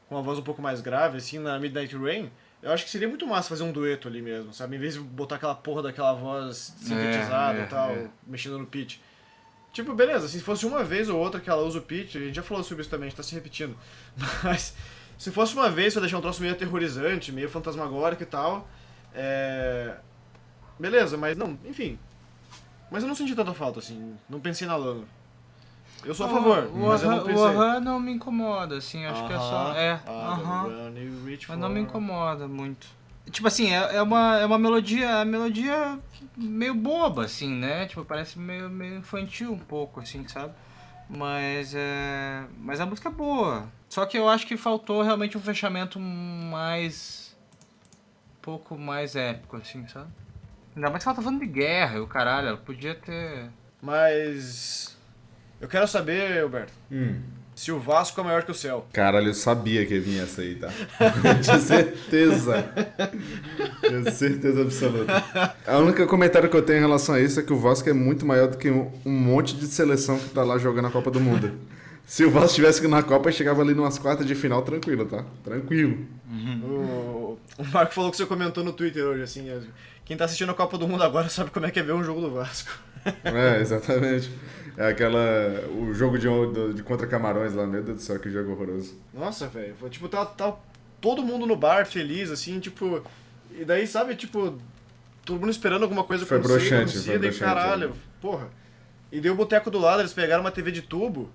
[0.07, 3.07] com uma voz um pouco mais grave, assim, na Midnight Rain, eu acho que seria
[3.07, 4.75] muito massa fazer um dueto ali mesmo, sabe?
[4.75, 8.07] Em vez de botar aquela porra daquela voz sintetizada é, e tal, é.
[8.25, 8.97] mexendo no pitch.
[9.71, 12.35] Tipo, beleza, se fosse uma vez ou outra que ela usa o pitch, a gente
[12.35, 13.77] já falou sobre isso também, a gente tá se repetindo.
[14.43, 14.75] Mas
[15.17, 18.67] se fosse uma vez pra deixar um troço meio aterrorizante, meio fantasmagórico e tal,
[19.13, 19.95] é...
[20.79, 21.99] Beleza, mas não, enfim.
[22.91, 25.05] Mas eu não senti tanta falta, assim, não pensei na Lana.
[26.03, 27.35] Eu sou a favor, o, mas eu não pensei.
[27.35, 29.73] o aham não me incomoda, assim, acho que é só.
[29.73, 30.93] É, ah, aham.
[30.97, 32.87] you reach Mas não me incomoda muito.
[33.29, 35.99] Tipo assim, é, é uma, é uma melodia, é uma melodia
[36.35, 37.85] meio boba, assim, né?
[37.85, 40.53] Tipo, parece meio, meio infantil um pouco, assim, sabe?
[41.09, 42.45] Mas é.
[42.59, 43.67] Mas a música é boa.
[43.89, 47.35] Só que eu acho que faltou realmente um fechamento mais.
[48.37, 50.09] Um pouco mais épico, assim, sabe?
[50.75, 53.49] Ainda mais que ela tá falando de guerra e o caralho, ela podia ter.
[53.81, 54.97] Mas.
[55.59, 57.19] Eu quero saber, Alberto, Hum.
[57.53, 58.87] se o Vasco é maior que o céu.
[58.93, 60.69] Caralho, eu sabia que vir essa aí, tá?
[61.43, 62.65] Tinha certeza.
[63.81, 65.23] Tinha certeza absoluta.
[65.67, 67.93] A única comentário que eu tenho em relação a isso é que o Vasco é
[67.93, 71.11] muito maior do que um, um monte de seleção que tá lá jogando a Copa
[71.11, 71.51] do Mundo.
[72.05, 75.25] Se o Vasco estivesse na Copa, chegava ali numas quartas de final tranquilo, tá?
[75.43, 76.07] Tranquilo.
[76.63, 79.47] O, o Marco falou que você comentou no Twitter hoje, assim.
[80.09, 81.93] É, Quem tá assistindo a Copa do Mundo agora sabe como é que é ver
[81.93, 82.69] um jogo do Vasco.
[83.23, 84.29] É, exatamente.
[84.77, 85.19] É aquela.
[85.77, 86.27] O jogo de,
[86.73, 88.97] de contra Camarões lá, meu Deus do céu, que jogo horroroso.
[89.13, 89.75] Nossa, velho.
[89.79, 90.53] Foi tipo, tá, tá
[91.01, 93.01] todo mundo no bar feliz, assim, tipo.
[93.51, 94.57] E daí, sabe, tipo,
[95.25, 98.47] todo mundo esperando alguma coisa Foi acontecer, broxante, foi daí, broxante, caralho, porra.
[99.11, 101.29] E deu o boteco do lado, eles pegaram uma TV de tubo.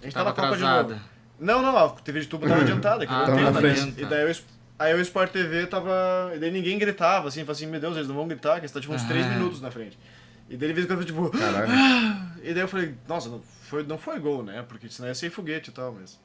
[0.00, 0.94] A gente Tava tá na Copa de atrasada.
[0.94, 1.04] novo.
[1.38, 3.94] Não, não, a TV de tubo tava adiantada, que Ah, tava na frente.
[4.00, 4.44] E daí Es-
[4.78, 6.32] aí o Sport TV tava.
[6.34, 8.80] E daí ninguém gritava, assim, assim, meu Deus, eles não vão gritar, que eles tá
[8.80, 9.08] tipo uns Ah.
[9.08, 9.98] 3 minutos na frente.
[10.48, 11.28] E daí ele fez tipo.
[11.30, 11.72] Caralho.
[12.42, 14.64] E daí eu falei, nossa, não foi, não foi gol, né?
[14.68, 16.18] Porque senão ia ser foguete e tal, mas.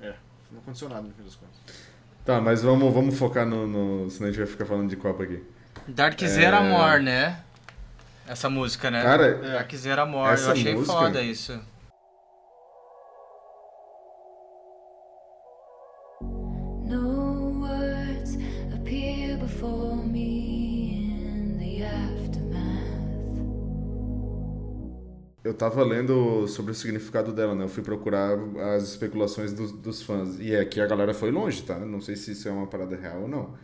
[0.00, 0.12] É,
[0.52, 1.56] não aconteceu nada no fim das contas.
[2.24, 4.10] Tá, mas vamos, vamos focar no, no.
[4.10, 5.42] Senão a gente vai ficar falando de Copa aqui.
[5.86, 7.40] Dark Zero Amor, né?
[8.26, 9.02] Essa música, né?
[9.02, 11.58] Cara, Dark Zero Amor, eu achei música- foda isso.
[25.48, 27.64] Eu tava lendo sobre o significado dela, né?
[27.64, 28.38] Eu fui procurar
[28.74, 30.38] as especulações dos, dos fãs.
[30.38, 31.78] E é que a galera foi longe, tá?
[31.78, 33.54] Não sei se isso é uma parada real ou não.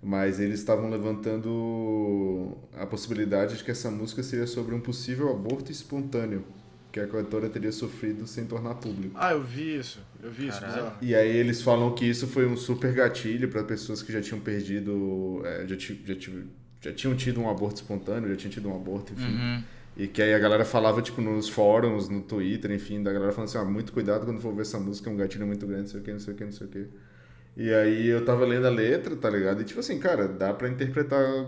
[0.00, 5.72] Mas eles estavam levantando a possibilidade de que essa música seria sobre um possível aborto
[5.72, 6.44] espontâneo
[6.92, 9.16] que a cantora teria sofrido sem tornar público.
[9.18, 9.98] Ah, eu vi isso.
[10.22, 10.82] Eu vi isso, Caralho.
[10.82, 10.96] bizarro.
[11.02, 14.38] E aí eles falam que isso foi um super gatilho para pessoas que já tinham
[14.38, 16.14] perdido, é, já, já,
[16.80, 19.24] já tinham tido um aborto espontâneo, já tinham tido um aborto, enfim.
[19.24, 19.64] Uhum.
[19.96, 23.48] E que aí a galera falava, tipo, nos fóruns, no Twitter, enfim, da galera falando
[23.50, 25.88] assim, ah, muito cuidado quando for ouvir essa música, é um gatilho muito grande, não
[25.88, 26.86] sei o que, não sei o que, não sei o que.
[27.56, 29.60] E aí eu tava lendo a letra, tá ligado?
[29.60, 31.44] E tipo assim, cara, dá pra interpretar.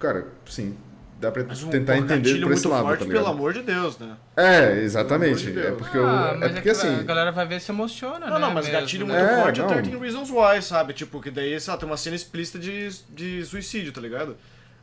[0.00, 0.76] Cara, sim,
[1.20, 3.22] dá pra Mas um tentar porra, entender por esse muito lado, forte, tá ligado?
[3.22, 4.16] pelo amor de Deus, né?
[4.36, 5.48] É, exatamente.
[5.48, 5.78] Amor de É Deus.
[5.78, 6.88] porque, eu, Ah, é mas porque é que assim.
[6.98, 8.40] a galera vai ver se emociona, Não, né?
[8.40, 9.14] não, mas mesmo, gatilho né?
[9.16, 9.68] muito É, forte é não.
[9.70, 10.92] 13 Reasons Why, sabe?
[10.92, 14.36] Tipo, que daí, sei lá, tem uma cena explícita de, de suicídio, tá ligado?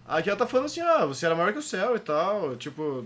[0.09, 3.05] Aqui ela tá falando assim, ah, você era maior que o céu e tal, tipo...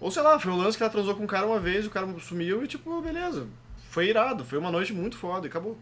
[0.00, 1.90] Ou sei lá, foi o lance que ela transou com um cara uma vez, o
[1.90, 3.46] cara sumiu e tipo, beleza.
[3.90, 5.76] Foi irado, foi uma noite muito foda e acabou.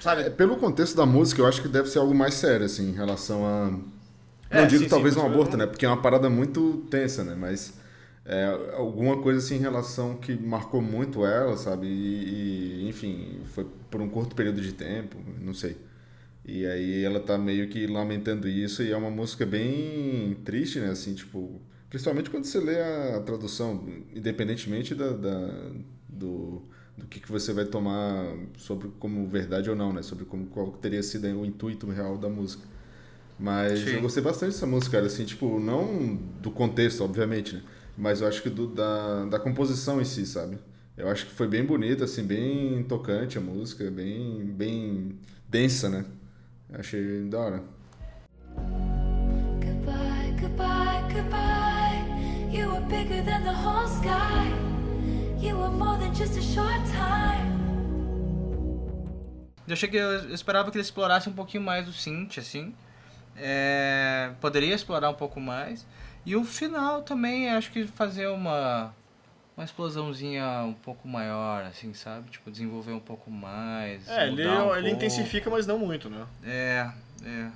[0.00, 0.22] Sabe?
[0.22, 2.94] É, pelo contexto da música, eu acho que deve ser algo mais sério, assim, em
[2.94, 3.72] relação a.
[4.50, 5.66] É, Não digo sim, talvez sim, um aborto, eu- né?
[5.66, 7.34] Porque é uma parada muito tensa, né?
[7.34, 7.74] Mas
[8.24, 11.86] é, alguma coisa assim em relação que marcou muito ela, sabe?
[11.86, 15.76] E, e, enfim, foi por um curto período de tempo, não sei.
[16.48, 20.90] E aí ela tá meio que lamentando isso e é uma música bem triste, né?
[20.90, 25.72] Assim, tipo, principalmente quando você lê a tradução, independentemente da, da-
[26.08, 26.62] do,
[26.96, 30.02] do que, que você vai tomar sobre como verdade ou não, né?
[30.02, 32.64] Sobre como, qual teria sido o intuito real da música.
[33.38, 33.94] Mas Sim.
[33.94, 37.62] eu gostei bastante dessa música, cara, assim, tipo, não do contexto, obviamente, né?
[37.96, 40.58] Mas eu acho que do, da, da composição em si, sabe?
[40.96, 46.04] Eu acho que foi bem bonita, assim, bem tocante a música, bem, bem densa, né?
[46.72, 47.62] Achei da hora.
[49.60, 52.04] Goodbye, goodbye, goodbye.
[52.50, 54.52] You were bigger than the whole sky.
[55.38, 57.58] You were more than just a short time.
[59.66, 62.74] Eu cheguei, eu esperava que ele explorasse um pouquinho mais o synth, assim.
[63.36, 65.86] É, poderia explorar um pouco mais.
[66.24, 68.94] E o final também, acho que fazer uma
[69.58, 72.30] uma explosãozinha um pouco maior, assim, sabe?
[72.30, 74.08] Tipo, desenvolver um pouco mais.
[74.08, 74.86] É, ele, um ele pouco.
[74.88, 76.24] intensifica, mas não muito, né?
[76.46, 76.86] É,
[77.26, 77.46] é.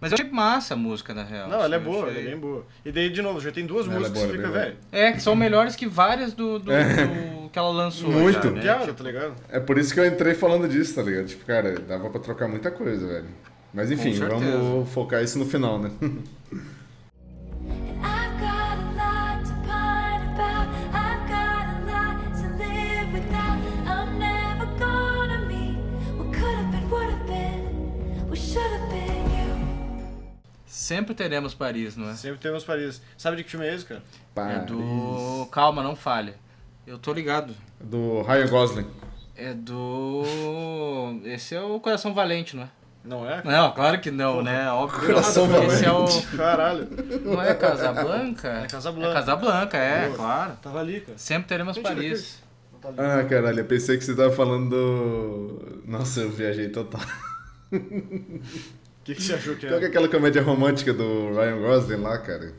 [0.00, 1.48] Mas eu achei massa a música, na real.
[1.48, 2.66] Não, ela é assim, boa, eu ela é achei- bem boa.
[2.84, 4.58] E daí, de novo, já tem duas Ela é músicas boa, que você é fica,
[4.60, 4.76] velho.
[4.90, 8.10] É, que são melhores que várias do, do, do- que ela lançou.
[8.10, 8.42] Muito.
[8.60, 8.92] já, né?
[8.92, 9.34] Tá ligado?
[9.48, 11.26] É por isso que eu entrei falando disso, tá ligado?
[11.26, 13.28] Tipo, cara, dava pra trocar muita coisa, velho.
[13.72, 15.92] Mas enfim, vamos focar isso no final, né?
[30.90, 32.14] Sempre teremos Paris, não é?
[32.16, 33.00] Sempre temos Paris.
[33.16, 34.02] Sabe de que filme é esse, cara?
[34.02, 34.66] É Paris.
[34.66, 35.46] do.
[35.52, 36.34] Calma, não falhe.
[36.84, 37.54] Eu tô ligado.
[37.80, 38.86] Do Ryan Gosling.
[39.36, 40.24] É do.
[41.22, 42.68] Esse é o Coração Valente, não é?
[43.04, 43.40] Não é?
[43.44, 44.68] Não, claro que não, né?
[44.72, 45.06] Óbvio.
[45.06, 46.06] Coração Esse é o.
[46.36, 46.88] Caralho.
[47.22, 48.48] Não é Casablanca?
[48.48, 49.10] É Casablanca.
[49.10, 50.16] É Casablanca, é, Boa.
[50.16, 50.52] claro.
[50.60, 51.16] Tava ali, cara.
[51.16, 52.42] Sempre teremos Mentira, Paris.
[52.82, 52.88] Tá.
[52.98, 55.82] Ah, caralho, eu pensei que você tava falando do.
[55.86, 57.00] Nossa, eu viajei total.
[59.00, 59.90] O que, que você achou que Qual que é é?
[59.90, 62.52] aquela comédia romântica do Ryan Gosling lá, cara?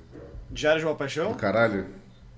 [0.50, 1.32] Diário de uma Paixão?
[1.32, 1.86] Do caralho?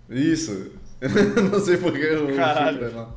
[0.10, 0.72] Isso.
[1.52, 2.96] não sei porque eu Caralho.
[2.96, 3.10] lá.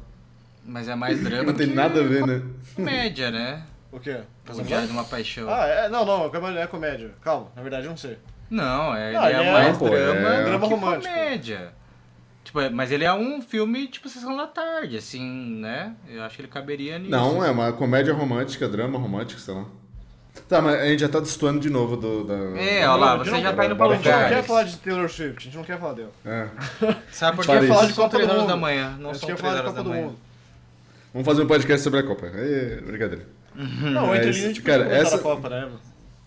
[0.64, 1.44] Mas é mais drama.
[1.44, 2.42] Não tem que nada a ver, né?
[2.75, 3.62] Comédia, né?
[3.92, 4.20] O quê?
[4.49, 5.49] O Diário de uma Paixão.
[5.49, 7.11] Ah, é, não, não, é é comédia.
[7.22, 8.18] Calma, na verdade eu não sei.
[8.51, 11.12] Não, é, ele Ah, é, ele é- mais Não, pô, drama é- Drama que romântico.
[11.14, 11.72] comédia.
[12.44, 15.94] Tipo, é- mas ele é um filme, tipo, Sessão da Tarde, assim, né?
[16.09, 17.11] Eu acho que ele caberia nisso.
[17.11, 19.64] Não, é uma comédia romântica, drama romântico, sei lá.
[20.49, 22.25] Tá, mas a gente já tá destoando de novo do.
[22.25, 24.29] Da, É, olha lá, A gente você não já tá indo pra A gente não
[24.29, 26.11] quer falar de Taylor Swift, a gente não quer falar dela.
[26.25, 26.49] É.
[27.11, 28.46] Sabe por Quer falar de Copa 3 do Mundo.
[28.49, 30.03] da manhã, a não gente são quer 3 falar de horas Copa da do manhã.
[30.07, 30.18] Mundo.
[31.12, 32.27] Vamos fazer um podcast sobre a Copa.
[32.27, 33.27] Ê, brincadeira.
[33.55, 35.68] Não, entre Mas, linhas a gente cara, pode comentar essa- da Copa, né?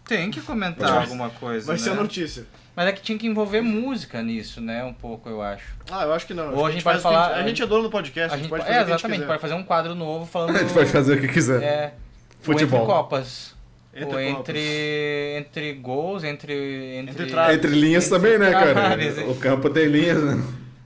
[0.05, 1.81] Tem que comentar Vai- alguma coisa, Vai né?
[1.83, 2.43] ser a notícia.
[2.75, 4.83] Mas é que tinha que envolver música nisso, né?
[4.83, 5.65] Um pouco, eu acho.
[5.91, 6.55] Ah, eu acho que não.
[6.55, 8.37] Ou a gente vai faz o que falar- A gente é dono do podcast, A
[8.37, 10.55] gente pode é, fazer a gente exatamente, pode fazer um quadro novo falando...
[10.57, 11.61] A gente pode fazer o que quiser.
[11.61, 11.93] É,
[12.41, 12.79] Futebol.
[12.79, 13.55] Ou entre copas.
[13.93, 16.53] Entre entre, entre gols, entre...
[16.99, 17.55] Entre, Entre traves.
[17.57, 18.73] Entre linhas Entre também, né, cara?
[18.73, 19.17] traves?
[19.27, 20.43] O campo tem linhas, né?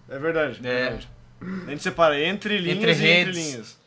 [0.09, 0.69] É verdade, é.
[0.69, 0.83] É.
[0.89, 1.09] verdade.
[1.67, 3.35] A gente separa entre linhas Entre e entre redes.
[3.35, 3.77] linhas.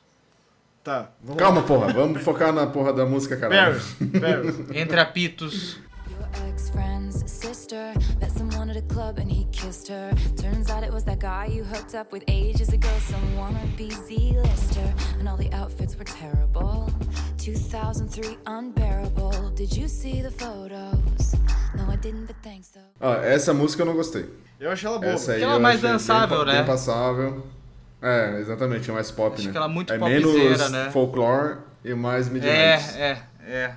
[0.85, 1.92] Tá, vamos Calma, porra.
[1.92, 3.72] Vamos focar na porra da música, caralho.
[3.81, 4.76] Paris, Paris.
[4.76, 5.79] entre apitos.
[6.09, 10.12] Your ex-friend's sister met someone at a club and he kissed her.
[10.37, 14.94] Turns out it was that guy you hooked up with ages ago, some wannabe Z-lister.
[15.18, 16.88] And all the outfits were terrible.
[17.38, 19.50] 2003 unbearable.
[19.55, 21.35] Did you see the photos?
[21.76, 22.90] No, I didn't, but thanks though.
[23.00, 24.26] Ó, essa música eu não gostei.
[24.61, 25.12] Eu achei ela boa.
[25.12, 26.59] Essa aí Aquela eu mais dançável, bem, né?
[26.59, 27.46] Bem passável.
[28.00, 29.50] É, exatamente, é mais pop, Acho né?
[29.50, 30.90] que ela é muito é menos né?
[30.92, 32.98] folclore e mais É, midnight.
[32.98, 33.72] é, é.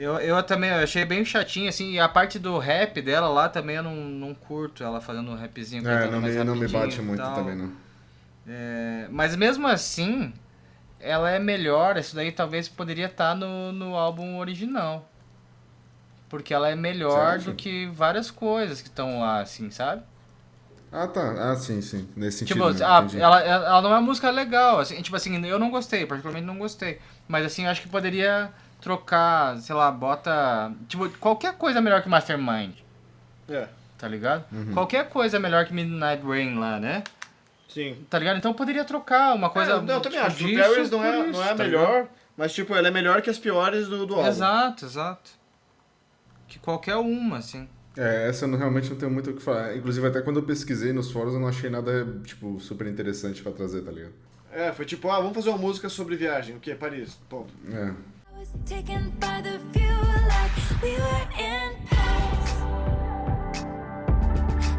[0.00, 3.76] Eu, eu também achei bem chatinho, assim, e a parte do rap dela lá também
[3.76, 5.86] eu não, não curto ela fazendo um rapzinho.
[5.86, 7.34] É, não me, não me bate muito tal.
[7.34, 7.70] também, não.
[8.48, 10.32] É, mas mesmo assim,
[10.98, 15.06] ela é melhor, isso daí talvez poderia estar no, no álbum original.
[16.30, 20.02] Porque ela é melhor do que várias coisas que estão lá, assim, sabe?
[20.90, 21.52] Ah, tá.
[21.52, 22.08] Ah, sim, sim.
[22.16, 22.72] Nesse sentido.
[22.72, 26.06] Tipo, ah, ela, ela não é uma música legal, assim, tipo assim, eu não gostei,
[26.06, 26.98] particularmente não gostei.
[27.28, 30.72] Mas assim, eu acho que poderia trocar, sei lá, bota.
[30.88, 32.74] Tipo, qualquer coisa melhor que Mastermind.
[33.48, 34.44] É, tá ligado?
[34.72, 37.02] Qualquer coisa é melhor que Midnight Rain lá, né?
[37.68, 38.04] sim.
[38.10, 38.36] Tá ligado?
[38.38, 39.72] Então poderia trocar uma coisa.
[39.72, 40.44] É, não, eu também tipo, acho.
[40.44, 42.88] O disso Paris não por é, isso, não é a tá melhor, mas tipo, ela
[42.88, 44.18] é melhor que as piores do, do ligado?
[44.18, 44.28] álbum.
[44.28, 45.30] Exato, exato.
[46.48, 47.68] Que qualquer uma, assim.
[47.96, 49.76] É, essa eu não- realmente não tenho muito o que falar.
[49.76, 53.52] Inclusive, até quando eu pesquisei nos fóruns, eu não achei nada, tipo, super interessante pra
[53.52, 54.14] trazer, tá ligado?
[54.52, 56.56] É, foi tipo, ah, vamos fazer uma música sobre viagem.
[56.56, 56.74] O quê?
[56.74, 57.14] Paris.
[57.28, 57.52] Ponto.
[57.72, 57.92] É.
[58.52, 62.52] I was taken by the view like we were in Paris.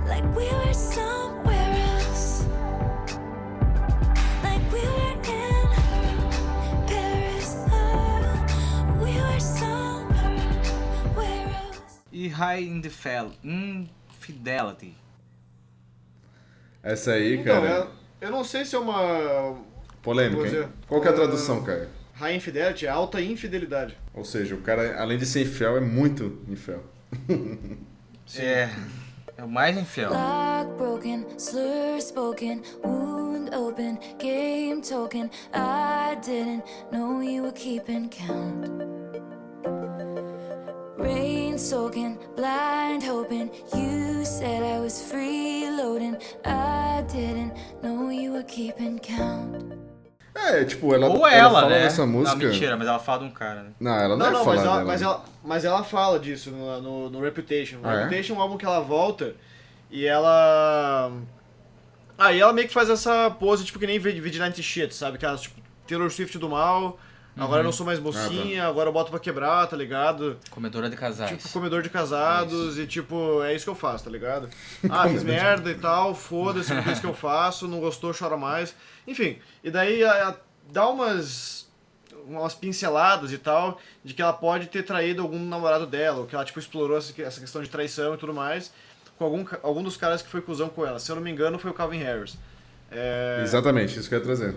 [0.08, 2.46] Like we were somewhere else.
[4.44, 5.70] Like we were in
[6.88, 7.56] Paris.
[7.72, 10.38] Oh, we were somewhere
[11.64, 12.00] else.
[12.12, 14.96] E High Indifel- Infidelity.
[16.84, 17.88] Essa aí, Então, cara,
[18.22, 19.56] é- eu não sei se é uma
[20.02, 20.70] polêmica?
[20.88, 21.88] Qual que é a tradução, cara?
[22.14, 23.98] High infidelity, é alta infidelidade.
[24.14, 26.84] Ou seja, o cara, além de ser infiel, é muito infiel.
[28.38, 28.70] É.
[29.38, 30.12] É o mais infiel.
[30.12, 35.30] Lock broken, slur spoken, wound open, game token.
[35.54, 38.70] I didn't know you were keeping count.
[40.98, 43.50] Rain soaking, blind hoping.
[43.76, 46.22] You said I was freeloading.
[46.46, 49.74] I didn't know you were keeping count.
[50.34, 51.84] É, tipo, ela, Ou ela ela, fala né?
[51.84, 52.38] nessa música...
[52.38, 53.72] Não, mentira, mas ela fala de um cara, né?
[53.80, 54.86] Não, ela não, Não, deve não, falar mas ela, dela.
[54.88, 57.78] mas, ela, mas ela fala disso no, no, no Reputation.
[57.78, 57.98] O Ah, é?
[58.04, 59.36] Reputation é um álbum que ela volta
[59.90, 61.12] e ela.
[62.18, 65.18] Aí ela meio que faz essa pose, tipo, que nem Vigilante Shit, sabe?
[65.18, 66.98] Que tipo, Taylor Swift do mal,
[67.38, 70.38] agora eu não sou mais mocinha, agora eu boto pra quebrar, tá ligado?
[70.50, 71.32] Comedora de casais.
[71.32, 74.50] Tipo, comedor de casados e tipo, é isso que eu faço, tá ligado?
[74.90, 78.76] Ah, fiz merda e tal, foda-se, é isso que eu faço, não gostou, chora mais.
[79.08, 80.36] Enfim, e daí a- a-
[80.72, 81.70] dá umas
[82.28, 86.36] umas pinceladas e tal, de que ela pode ter traído algum namorado dela, ou que
[86.36, 88.72] ela tipo explorou essa que- essa questão de traição e tudo mais,
[89.18, 91.00] com algum, algum dos caras que foi cuzão com ela.
[91.00, 92.38] Se eu não me engano, foi o Calvin Harris.
[92.92, 93.42] É...
[93.44, 94.56] Exatamente, isso que eu ia trazer.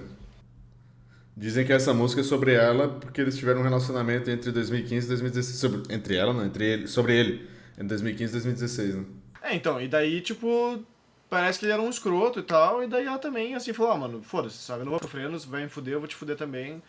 [1.36, 5.08] Dizem que essa música é sobre ela porque eles tiveram um relacionamento entre 2015 e
[5.08, 5.56] 2016.
[5.58, 7.48] Sobre, entre ela, não, entre ele, sobre ele.
[7.72, 9.04] Entre 2015 e 2016, né?
[9.42, 10.78] É, então, e daí, tipo,
[11.28, 13.96] parece que ele era um escroto e tal, e daí ela também, assim, falou, ah,
[13.98, 16.80] mano, foda-se, sabe, eu não vou você vai me fuder, eu vou te fuder também.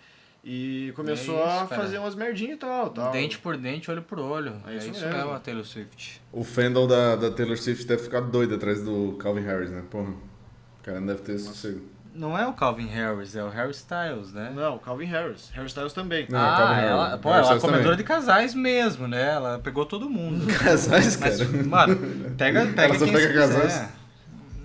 [0.48, 1.82] E começou É isso, a cara.
[1.82, 3.12] fazer umas merdinhas e tal, tal.
[3.12, 4.54] Dente por dente, olho por olho.
[4.68, 5.18] É É isso isso, mesmo.
[5.18, 6.22] mesmo, a Taylor Swift.
[6.32, 9.84] O fandom da, da Taylor Swift deve ficar doido atrás do Calvin Harris, né?
[9.90, 10.12] Porra.
[10.12, 11.82] O cara não deve ter sossego.
[12.16, 14.50] Não é o Calvin Harris, é o Harry Styles, né?
[14.56, 16.26] Não, Calvin Harris, Harry Styles também.
[16.30, 16.90] Não, ah, Calvin Harris.
[16.90, 17.98] ela, pô, Harry ela é comedora também.
[17.98, 19.34] de casais mesmo, né?
[19.34, 20.48] Ela pegou todo mundo.
[20.58, 21.64] Casais, Mas, cara.
[21.64, 21.98] mano,
[22.38, 23.90] pega, pega Ela só quem pega casais?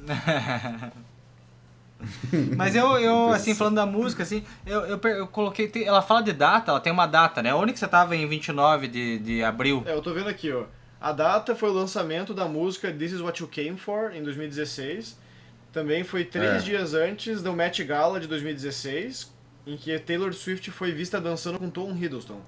[2.57, 5.69] Mas eu, eu, assim, falando da música, assim, eu, eu, eu coloquei.
[5.69, 7.53] tem- Ela fala de data, ela tem uma data, né?
[7.55, 9.83] Onde que você tava em 29 de, de abril?
[9.87, 10.65] É, eu tô vendo aqui, ó.
[11.01, 15.19] A data foi o lançamento da música This Is What You Came For, em 2016.
[15.73, 16.59] Também foi três É.
[16.59, 19.33] dias antes do Met Gala de 2016,
[19.67, 22.41] em que Taylor Swift foi vista dançando com Tom Hiddleston,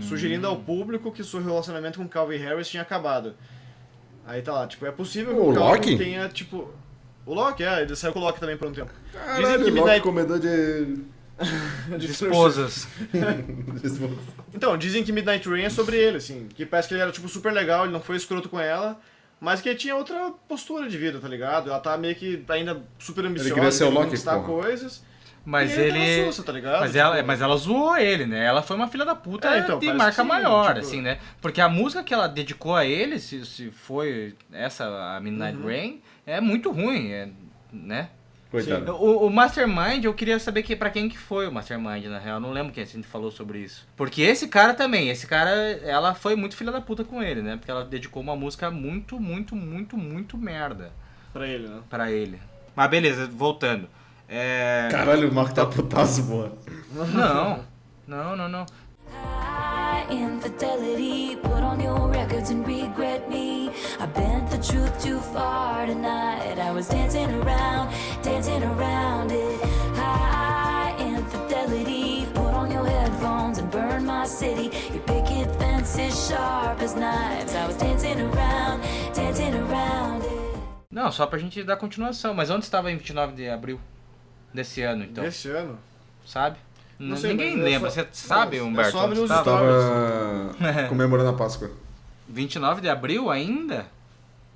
[0.00, 3.34] sugerindo ao público que seu relacionamento com Calvin Harris tinha acabado.
[4.26, 5.96] Aí tá lá, tipo, é possível que O o Calvin Loki?
[5.98, 6.70] tenha, tipo...
[7.24, 8.90] O Loki, é, ele saiu com o Loki também por um tempo.
[9.12, 10.98] Caralho, Dizem que Loki, Midnight- comedor de...
[11.98, 12.88] De esposas.
[13.80, 14.18] de esposas.
[14.54, 16.48] Então, dizem que Midnight Rain é sobre ele, assim.
[16.54, 18.98] Que parece que ele era, tipo, super legal, ele não foi escroto com ela.
[19.40, 21.68] Mas que ele tinha outra postura de vida, tá ligado?
[21.70, 24.46] Ela tá meio que ainda super ambiciosa, queria ser o Loki, conquistar porra.
[24.46, 25.04] coisas.
[25.44, 25.98] Mas e ele...
[26.00, 26.26] ele.
[26.26, 26.80] sussa, tá ligado?
[26.80, 28.44] Mas Tipo, ela, mas ela zoou ele, né?
[28.44, 31.18] Ela foi uma filha da puta É, então, de marca sim, maior, tipo- assim, né?
[31.40, 34.84] Porque a música que ela dedicou a ele, se, se foi essa,
[35.16, 35.66] a Midnight Uhum.
[35.66, 37.28] Rain, é muito ruim, é,
[37.72, 38.08] né?
[38.50, 38.92] Coitado.
[38.94, 42.36] O, o Mastermind, eu queria saber que, pra quem que foi o Mastermind, na real.
[42.36, 43.86] Eu não lembro quem a gente falou sobre isso.
[43.96, 47.56] Porque esse cara também, esse cara, ela foi muito filha da puta com ele, né?
[47.56, 50.92] Porque ela dedicou uma música muito, muito, muito, muito merda
[51.32, 51.80] Pra ele, né?
[51.90, 52.38] pra ele.
[52.74, 53.88] Mas beleza, voltando.
[54.28, 54.88] É...
[54.90, 56.52] Caralho, o Marco tá putaço, porra.
[57.12, 57.64] Não,
[58.06, 58.66] não, não, não.
[59.22, 63.70] High infidelity, put on your records and regret me.
[63.98, 66.58] I bent the truth too far tonight.
[66.58, 67.92] I was dancing around,
[68.22, 69.60] dancing around it.
[69.96, 74.70] High infidelity, put on your headphones and burn my city.
[74.92, 77.54] Your picket fences sharp as knives.
[77.54, 78.82] I was dancing around,
[79.14, 80.36] dancing around it.
[80.90, 82.32] Não, só pra gente dar continuação.
[82.32, 83.78] Mas onde estava em 29 de abril
[84.52, 85.22] desse ano, então?
[85.22, 85.78] Desse ano.
[86.24, 86.56] Sabe?
[86.98, 87.90] Não sei, Ninguém é lembra.
[87.90, 88.92] só- Você sabe, é Humberto?
[88.92, 89.44] só os estava?
[89.44, 91.70] Tava comemorando a Páscoa.
[92.28, 93.86] 29 de abril ainda?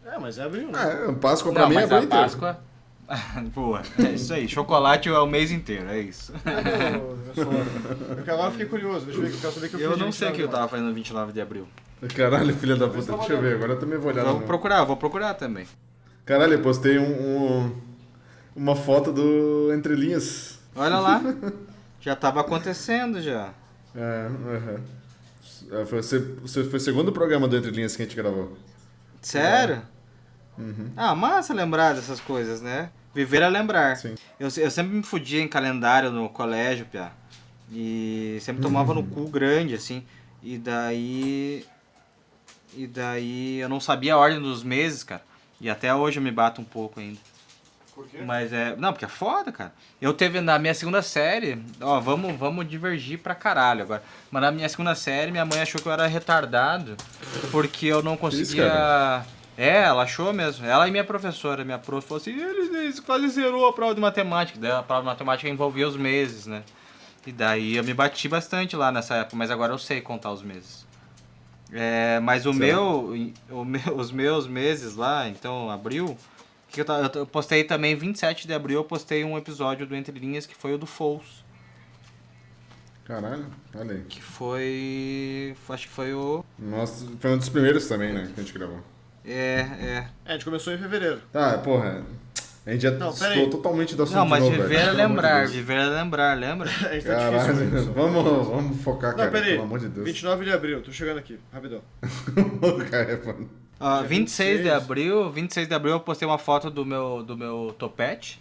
[0.05, 1.07] É, mas é abril, né?
[1.09, 2.23] É, Páscoa pra Não, mim é mas bem a inteiro.
[2.25, 2.59] Páscoa...
[3.55, 4.49] Boa, é isso aí.
[4.49, 6.33] Chocolate é o mês inteiro, é isso.
[6.47, 9.71] Eu, eu só- Porque agora eu fiquei curioso, deixa eu ver, eu quero saber o
[9.71, 11.67] que eu, Eu não sei o que eu 29 tava fazendo no 29 de abril.
[12.15, 14.25] Caralho, filha da puta, deixa eu ver, agora eu também vou olhar.
[14.25, 15.67] No- procurar, vou procurar também.
[16.25, 17.05] Caralho, eu postei um,
[17.67, 17.73] um-
[18.55, 20.59] uma foto do Entre Linhas.
[20.77, 21.21] Olha lá.
[22.01, 23.51] Já tava acontecendo já.
[23.95, 24.29] É.
[25.73, 28.57] É, Foi, o se- foi o segundo programa do Entre Linhas que a gente gravou.
[29.21, 29.83] Sério?
[30.97, 32.91] Ah, massa lembrar dessas coisas, né?
[33.15, 33.97] Viver é lembrar.
[33.97, 34.15] Sim.
[34.39, 37.13] Eu, eu sempre me fudia em calendário no colégio, Pia.
[37.73, 40.05] E sempre tomava no cu grande, assim.
[40.43, 41.65] E daí.
[42.75, 45.23] E daí eu não sabia a ordem dos meses, cara.
[45.61, 47.19] E até hoje eu me bato um pouco ainda.
[48.01, 48.19] Por quê?
[48.25, 48.75] Mas é.
[48.77, 49.75] Não, porque é foda, cara.
[50.01, 51.63] Eu teve na minha segunda série.
[51.81, 54.03] Ó, vamos, vamos divergir pra caralho agora.
[54.31, 56.97] Mas na minha segunda série, minha mãe achou que eu era retardado.
[57.51, 58.69] Porque eu não conseguia.
[58.71, 59.27] cara?
[59.55, 60.65] é, ela achou mesmo.
[60.65, 61.63] Ela e minha professora.
[61.63, 64.59] Minha prof falou assim: eles, eles quase zerou a prova de matemática.
[64.59, 66.63] Daí a prova de matemática envolvia os meses, né?
[67.27, 70.43] E daí eu me bati bastante lá nessa época, mas agora eu sei contar os
[70.43, 70.87] meses.
[71.71, 73.15] É, mas o meu,
[73.51, 76.17] o meu, os meus meses lá, então abril,
[76.71, 80.47] que eu, eu postei também 27 de abril, eu postei um episódio do Entre Linhas
[80.47, 81.45] que foi o do Fous,
[83.05, 84.03] Caralho, olha aí.
[84.09, 88.45] que foi, acho que foi o Nossa, foi um dos primeiros também, né, que a
[88.45, 88.79] gente gravou.
[89.27, 90.07] é, é.
[90.25, 91.21] É, a gente começou em fevereiro.
[91.35, 92.05] Ah, porra,
[92.65, 94.91] a gente já Não, estou totalmente do assunto Não, mas de novo, viver velho, é
[94.93, 95.51] de lembrar, Deus.
[95.53, 96.69] viver é lembrar, lembra?
[96.71, 97.93] A gente tá difícil com Caralho, isso.
[97.93, 99.53] vamos, vamos focar, Não, cara, pera aí.
[99.53, 100.07] pelo amor de Deus.
[100.07, 101.83] 29 de abril, tô chegando aqui, rapidão.
[102.91, 103.51] cara, é mano.
[103.81, 104.83] Ó, Dia 26 de 26.
[104.85, 108.39] abril, 26 de abril eu postei uma foto do meu, do meu topete.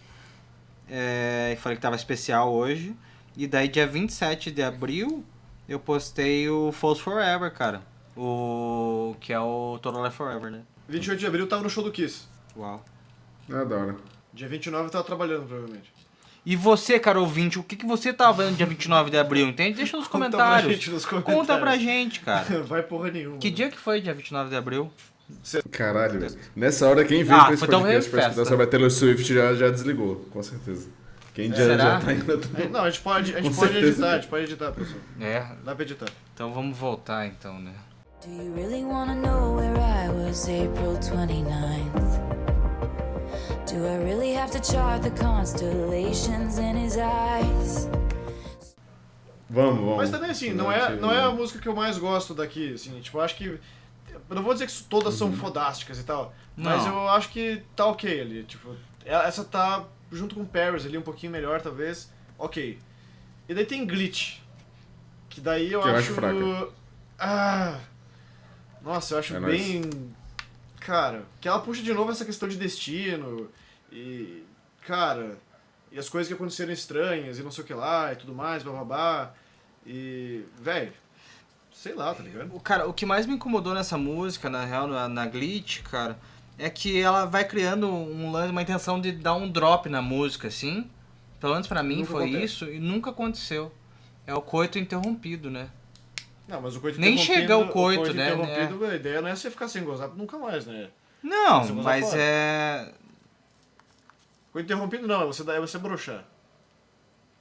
[0.90, 2.94] É, e falei que tava especial hoje.
[3.38, 5.24] E daí dia 27 de abril
[5.68, 7.82] eu postei o Falls Forever, cara.
[8.18, 9.16] O.
[9.22, 10.62] que é o Total Life Forever, né?
[10.90, 12.24] 28 de abril tava no show do Kiss.
[12.58, 12.84] Uau.
[13.50, 13.96] É da hora.
[14.34, 15.94] Dia 29 eu tava trabalhando, provavelmente.
[16.46, 19.78] E você, cara ouvinte, o que, que você tava vendo dia 29 de abril, entende?
[19.78, 20.74] Deixa nos Conta pra comentários.
[20.74, 21.40] gente nos comentários.
[21.40, 22.64] Conta pra gente, cara.
[22.64, 23.38] Vai porra nenhuma.
[23.38, 24.92] Que dia que foi dia 29 de abril?
[25.72, 26.28] Caralho.
[26.56, 28.32] Nessa hora, quem veio Ah, pra esse foi tão podcast pra festa.
[28.32, 30.88] escutar sobre a Taylor Swift já, já desligou, com certeza.
[31.34, 32.34] Quem já, já tá indo...
[32.58, 35.00] É, Não, a gente pode, a gente pode editar, a gente pode editar, pessoal.
[35.22, 36.08] É, Dá pra editar.
[36.34, 37.74] então vamos voltar então, né?
[38.26, 42.20] Do you really wanna know where I was April 29th?
[43.72, 47.88] Do I really have to chart the constellations in his eyes?
[49.50, 49.98] Vamos, vamos.
[49.98, 53.00] Mas também assim, não é, não é a música que eu mais gosto daqui, assim,
[53.00, 53.58] tipo, eu acho que.
[54.30, 56.94] Eu não vou dizer que todas são fodásticas e tal, mas Não.
[57.04, 61.32] eu acho que tá ok ali, tipo, essa tá junto com Paris ali um pouquinho
[61.32, 62.78] melhor, talvez, ok.
[63.48, 64.38] E daí tem Glitch,
[65.30, 66.00] que daí eu Que eu acho.
[66.06, 66.70] acho fraca.
[67.18, 67.80] Ah!
[68.84, 69.82] Nossa, eu acho É bem.
[70.80, 73.50] Cara, que ela puxa de novo essa questão de destino
[73.92, 74.44] e.
[74.86, 75.38] Cara,
[75.92, 78.64] e as coisas que aconteceram estranhas e não sei o que lá e tudo mais,
[78.64, 79.34] bababá.
[79.86, 80.44] E.
[80.62, 80.94] Velho,
[81.80, 82.54] sei lá, tá ligado?
[82.54, 86.20] O cara, o que mais me incomodou nessa música, na real, na, na Glitch, cara,
[86.58, 90.50] é que ela vai criando um lance, uma intenção de dar um drop na música,
[90.50, 90.90] assim.
[91.40, 92.46] Pelo menos pra mim Nunca foi acontece.
[92.46, 93.72] isso e nunca aconteceu.
[94.28, 95.70] É o coito interrompido, né?
[96.50, 99.50] Não, mas o coito Nem chega o coito, né, interrompido, a ideia não é você
[99.50, 100.90] ficar sem gozar nunca mais, né?
[101.24, 102.22] Não, mas fora.
[102.22, 102.92] é.
[104.52, 106.26] Coito interrompido não, é você, é você broxar.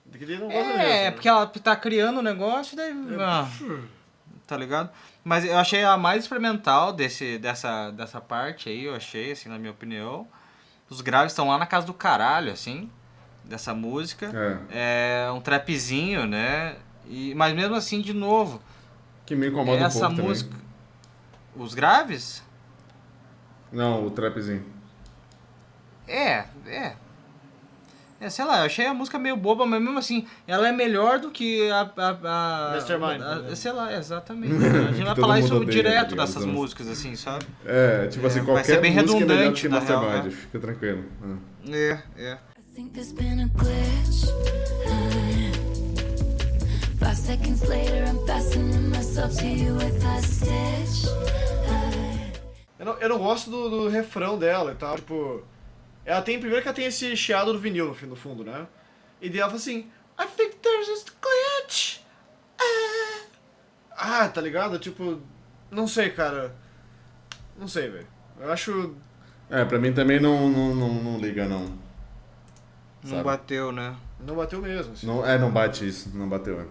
[0.07, 0.83] Não goza mesmo.
[0.83, 1.11] É, né?
[1.11, 2.95] porque ela tá criando um negócio e daí.
[3.19, 3.49] ah,
[4.49, 4.91] tá ligado?
[5.23, 9.59] Mas eu achei a mais experimental desse, dessa, dessa parte aí, eu achei, assim, na
[9.59, 10.27] minha opinião.
[10.89, 12.91] Os graves estão lá na casa do caralho, assim,
[13.45, 14.33] dessa música.
[14.71, 16.77] É, É um trapzinho, né?
[17.07, 18.61] E, mas mesmo assim, de novo,
[19.27, 20.57] que me incomoda essa um pouco música.
[21.55, 22.43] Os graves?
[23.71, 23.87] também.
[23.87, 24.65] Não, o trapzinho.
[26.07, 26.97] É, é.
[28.21, 31.21] É, sei lá, eu achei a música meio boba, mas mesmo assim, ela é melhor
[31.21, 31.83] do que a.
[31.97, 32.09] a,
[32.71, 33.55] a Mastermind, a- né?
[33.55, 34.55] sei lá, exatamente.
[34.89, 37.47] A gente vai falar isso odeia, direto dessas Então- músicas, assim, sabe?
[37.65, 39.79] É, tipo É, assim, vai qualquer ser bem música é melhor do redundante, que na
[39.79, 40.31] real, Mastermind, né?
[40.43, 41.05] fica tranquilo.
[41.23, 41.37] Ah.
[41.71, 42.33] É, é.
[42.33, 44.27] I think there's been a glitch.
[46.99, 51.07] Five seconds later, I'm fastening myself to you with a stitch.
[52.79, 54.97] Eu não, eu não gosto do, do refrão dela e tal.
[54.97, 55.43] Tipo,
[56.09, 56.41] ela tem.
[56.41, 58.67] Primeiro que ela tem esse chiado do vinil no, fundo, né?
[59.21, 61.99] E daí ela fala assim: I think there's a glitch.
[62.59, 63.27] Ah,
[63.91, 64.79] ah tá ligado?
[64.79, 65.21] Tipo,
[65.71, 66.57] não sei, cara.
[67.59, 68.07] Não sei, velho.
[68.41, 68.95] Eu acho.
[69.51, 71.79] É, pra mim também não, não, não, não liga, não.
[73.03, 73.25] Não Sabe?
[73.25, 73.95] bateu, né?
[74.19, 74.95] Não bateu mesmo.
[74.95, 75.07] Assim.
[75.07, 75.27] não.
[75.27, 76.59] É, não bate isso, não bateu.
[76.59, 76.65] É.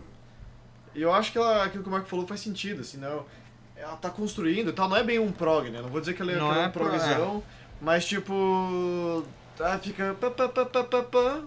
[0.96, 3.24] E eu acho que ela, aquilo que o Marco falou faz sentido, assim, não.
[3.76, 5.80] Ela tá construindo e tal, não é bem um prog, né?
[5.80, 7.44] Não vou dizer que ela é, Não que ela é é um pro- progzão,
[7.82, 9.24] mas tipo.
[9.58, 10.16] Tá, fica.
[10.20, 11.42] Pá, pá, pá, pá, pá, pá,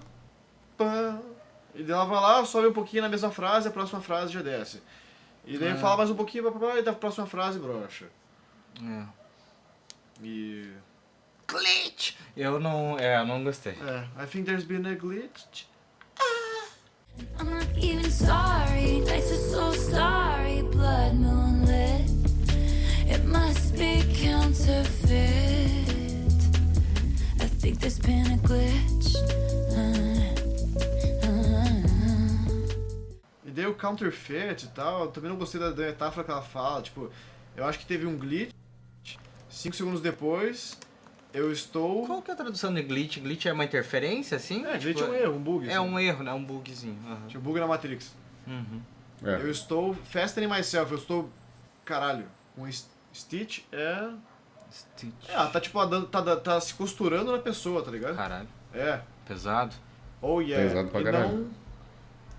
[0.77, 1.19] pá.
[1.75, 4.43] E daí ela vai lá, sobe um pouquinho na mesma frase, a próxima frase já
[4.43, 4.83] desce.
[5.45, 5.77] E daí É.
[5.77, 8.07] fala mais um pouquinho, blá, blá, blá, e da próxima frase, brocha.
[8.83, 9.05] É.
[10.23, 10.69] E...
[11.47, 12.15] Glitch!
[12.37, 12.99] Eu não.
[12.99, 13.73] É, eu não gostei.
[13.73, 15.67] É, I think there's been a glitch.
[17.39, 19.01] I'm not even sorry.
[19.01, 22.09] Nights are so starry, blood moonlit.
[23.09, 25.50] It must be counterfeit.
[33.45, 36.43] E daí o counterfeit e tal, eu também não gostei da, da metáfora que ela
[36.43, 37.11] fala, tipo,
[37.57, 38.53] eu acho que teve um glitch,
[39.49, 40.79] cinco segundos depois,
[41.33, 42.07] eu estou...
[42.07, 43.19] Qual que é a tradução de glitch?
[43.19, 44.65] Glitch é uma interferência, assim?
[44.67, 45.69] É, glitch Tipo, é um erro, um bug.
[45.69, 45.79] É assim.
[45.89, 46.33] um erro, né?
[46.33, 46.99] Um bugzinho.
[47.07, 47.27] aham.
[47.27, 48.15] Tipo, bug na Matrix.
[48.47, 48.81] Uhum.
[49.25, 49.35] É.
[49.37, 51.31] Eu estou fastening myself, eu estou,
[51.85, 54.11] caralho, com s- Stitch é...
[54.71, 55.29] Stitch.
[55.29, 58.17] É, ela tá tipo, ela tá, tá, se costurando na pessoa, tá ligado?
[58.17, 58.49] Caralho.
[58.75, 59.01] É.
[59.27, 59.75] Pesado.
[60.23, 60.69] Oh yeah.
[60.69, 61.29] Pesado pra e caralho.
[61.29, 61.51] não...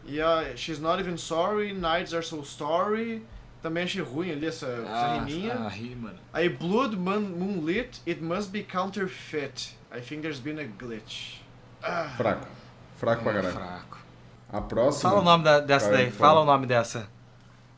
[0.05, 3.23] E a She's Not Even Sorry, Nights Are So Story,
[3.61, 5.53] também achei ruim ali essa, essa riminha.
[5.53, 6.13] ah, rima.
[6.33, 9.75] Aí Blood Moon, Moonlit, It Must Be Counterfeit.
[9.95, 11.41] I think there's been a glitch.
[11.83, 12.47] Ah, Fraco.
[12.97, 13.53] Fraco pra É, caralho.
[13.53, 13.97] fraco.
[14.51, 15.09] A próxima.
[15.11, 16.11] Fala o nome da- dessa Vai, daí.
[16.11, 16.29] fala.
[16.29, 17.07] Fala o nome dessa.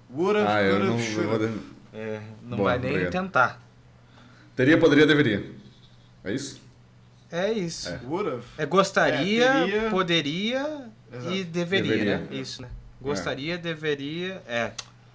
[0.10, 1.40] would've, Ah, eu could've, não eu vou.
[1.40, 1.60] should've.
[1.60, 3.12] de- É, não Boa, vai nem obrigado.
[3.12, 3.60] tentar.
[4.56, 5.44] Teria, poderia, deveria.
[6.24, 6.62] É isso?
[7.32, 7.90] É isso.
[7.90, 8.00] É.
[8.06, 8.44] Would've.
[8.58, 11.36] É gostaria, É, teria- poderia Exato.
[11.36, 12.18] e deveria, Deveria.
[12.20, 12.28] né?
[12.32, 12.70] Isso, né?
[13.02, 14.72] Gostaria, deveria, é.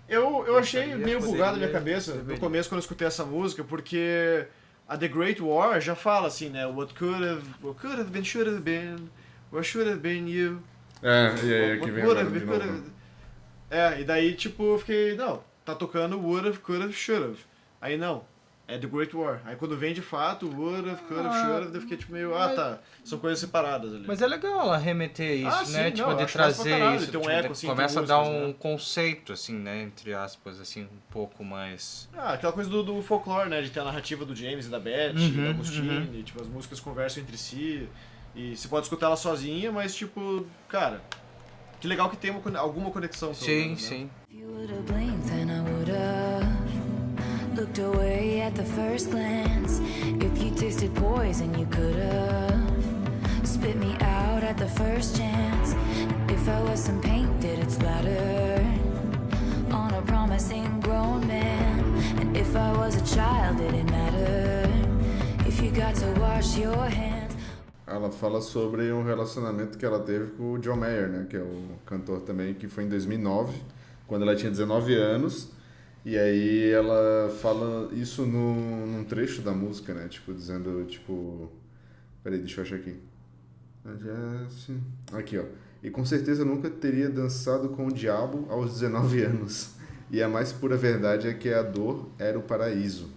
[0.08, 2.40] Eu, eu achei Gostaria, meio bugado na minha cabeça no deveria.
[2.40, 4.46] começo quando eu escutei essa música, porque
[4.88, 6.66] a The Great War já fala assim, né?
[6.66, 9.08] What could have, what could have been, should have been,
[9.52, 10.60] what should have been you.
[11.02, 12.82] É, e aí what aqui vem would agora have, could have.
[13.70, 17.38] É, e daí tipo eu fiquei, não, tá tocando would have, could have, should have.
[17.80, 18.24] Aí não,
[18.68, 19.40] é The Great War.
[19.46, 22.12] Aí quando vem de fato, would have, could have, Ah, should have, eu fiquei tipo
[22.12, 24.04] meio, ah tá, são coisas separadas ali.
[24.06, 25.86] Mas é legal ela remeter isso, Ah, né?
[25.86, 27.10] sim, tipo, não, de trazer isso.
[27.10, 28.54] tem um tipo, eco, assim, começa a dar músicas, um né?
[28.58, 29.82] conceito, assim, né?
[29.82, 32.10] Entre aspas, assim, um pouco mais.
[32.14, 33.62] Ah, aquela coisa do, do folclore, né?
[33.62, 36.78] De ter a narrativa do James e da Beth, Uhum, da Agostini, tipo, as músicas
[36.78, 37.88] conversam entre si.
[38.36, 41.00] E você pode escutar ela sozinha, mas tipo, cara,
[41.80, 43.32] que legal que tem uma, alguma conexão.
[43.32, 43.88] Sim, menos, né?
[43.88, 44.10] sim.
[44.30, 44.44] If
[47.58, 49.80] looked away at the first glance.
[50.22, 52.54] If you tasted poison, you could've
[53.42, 55.74] spit me out at the first chance.
[56.28, 56.60] If I
[57.68, 58.64] splatter
[59.72, 61.80] on a promising grown man?
[62.20, 63.58] And if I was a child,
[63.90, 64.70] matter?
[65.44, 67.34] If you got to wash your hands.
[67.88, 71.26] Ela fala sobre um relacionamento que ela teve com o John Mayer, né?
[71.28, 73.60] Que é o cantor também, que foi em 2009,
[74.06, 75.57] quando ela tinha 19 anos.
[76.08, 80.08] E aí ela fala isso no, num trecho da música, né?
[80.08, 81.52] Tipo, dizendo, tipo...
[82.24, 82.96] Peraí, deixa eu achar aqui.
[85.12, 85.44] Aqui, ó.
[85.82, 89.72] E com certeza nunca teria dançado com o diabo aos 19 anos.
[90.10, 93.10] E a mais pura verdade é que a dor era o paraíso.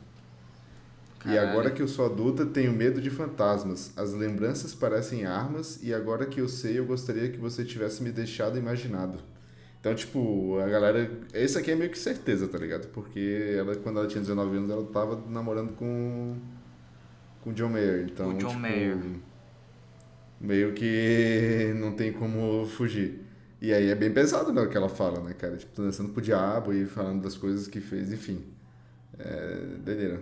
[1.21, 1.49] E Caralho.
[1.49, 3.93] agora que eu sou adulta, tenho medo de fantasmas.
[3.95, 8.11] As lembranças parecem armas, e agora que eu sei, eu gostaria que você tivesse me
[8.11, 9.17] deixado imaginado.
[9.81, 11.11] Então, tipo, a galera.
[11.33, 12.87] Esse aqui é meio que certeza, tá ligado?
[12.89, 16.37] Porque ela, quando ela tinha 19 anos, ela tava namorando com.
[17.43, 18.07] com o John Mayer.
[18.07, 18.97] Então, O John tipo, Mayer.
[20.39, 23.21] Meio que não tem como fugir.
[23.59, 25.57] E aí é bem pesado, né, o que ela fala, né, cara?
[25.57, 28.43] Tipo, tá dançando pro diabo e falando das coisas que fez, enfim.
[29.17, 29.57] É.
[29.83, 30.21] doideira.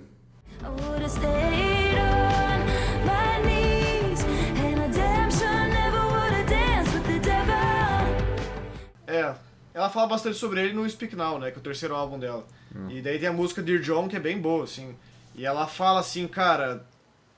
[9.07, 11.51] É, ela fala bastante sobre ele no Speak Now, né?
[11.51, 12.45] Que é o terceiro álbum dela.
[12.89, 14.95] E daí tem a música Dear John, que é bem boa, assim.
[15.35, 16.85] E ela fala assim, cara,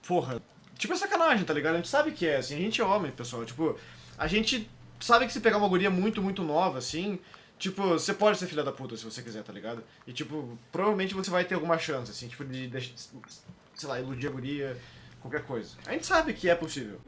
[0.08, 0.42] porra,
[0.78, 1.76] tipo é sacanagem, tá ligado?
[1.76, 3.46] A gente sabe que é, assim, a gente é homem, pessoal.
[3.46, 3.78] Tipo,
[4.18, 4.70] a gente
[5.00, 7.20] sabe que se pegar uma guria muito, muito nova, assim,
[7.58, 9.84] tipo, você pode ser filha da puta se você quiser, tá ligado?
[10.06, 12.94] E, tipo, provavelmente você vai ter alguma chance, assim, tipo, de, de
[13.76, 14.78] sei lá, iludir a guria,
[15.22, 15.76] qualquer coisa.
[15.86, 17.00] A gente sabe que é possível.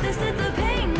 [0.00, 0.91] 19,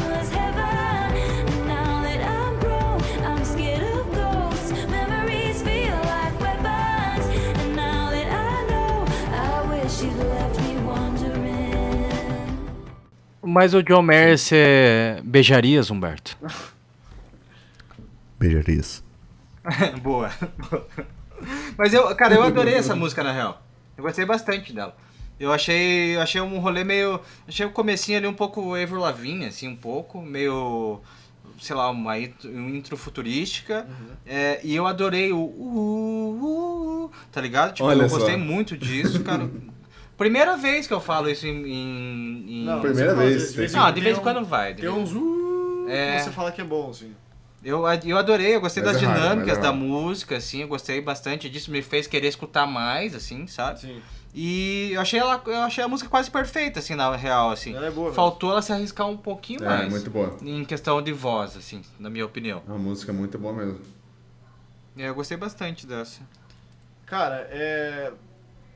[13.43, 16.39] Mas o John Mayer, você beijarias, Humberto?
[18.39, 19.03] Beijarias.
[20.01, 20.31] Boa.
[21.77, 23.63] Mas eu, cara, eu adorei essa música na real.
[23.97, 24.97] Eu gostei bastante dela.
[25.41, 29.47] Eu achei, eu achei um rolê meio, achei o comecinho ali um pouco Avril Lavigne,
[29.47, 31.01] assim, um pouco, meio,
[31.61, 33.89] sei lá, uma intro, um intro futurística.
[34.25, 37.75] É, e eu adorei o uh, uh, uh, tá ligado?
[37.75, 38.19] Tipo, Olha eu só.
[38.19, 39.51] gostei muito disso, cara.
[40.17, 43.71] Primeira vez que eu falo isso em, em, em- Não, Primeira fala, vez, de vez
[43.71, 44.75] em tem Não, quando de vez em tem um- quando vai.
[44.75, 46.19] de Tem uns uh, É.
[46.21, 47.15] você fala que é bom, assim.
[47.65, 50.69] Eu, eu adorei, eu gostei Mas das é raro, dinâmicas é da música, assim, eu
[50.69, 53.81] gostei bastante disso, me fez querer escutar mais, assim, sabe?
[53.81, 54.03] Sim.
[54.35, 57.75] E eu achei, ela, eu achei a música quase perfeita, assim, na real, assim.
[57.75, 58.07] Ela é boa.
[58.07, 58.17] mesmo.
[58.17, 59.89] Faltou ela se arriscar um pouquinho É, mais.
[59.91, 60.37] muito boa.
[60.43, 62.63] Em questão de voz, assim, na minha opinião.
[62.67, 63.79] A música é muito boa mesmo.
[64.97, 66.21] É, Eu gostei bastante dessa.
[67.07, 68.11] Cara, é...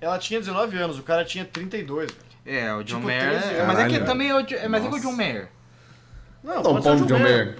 [0.07, 2.11] ela tinha 19 anos, o cara tinha 32.
[2.11, 2.27] velho.
[2.47, 3.41] É, o John Tipo, Mayer.
[3.41, 5.01] 13 é- Mas é que também é o, é, mas é que o.
[5.01, 5.49] John Mayer.
[6.45, 7.57] Não, Não, pode ser o John John Mayer.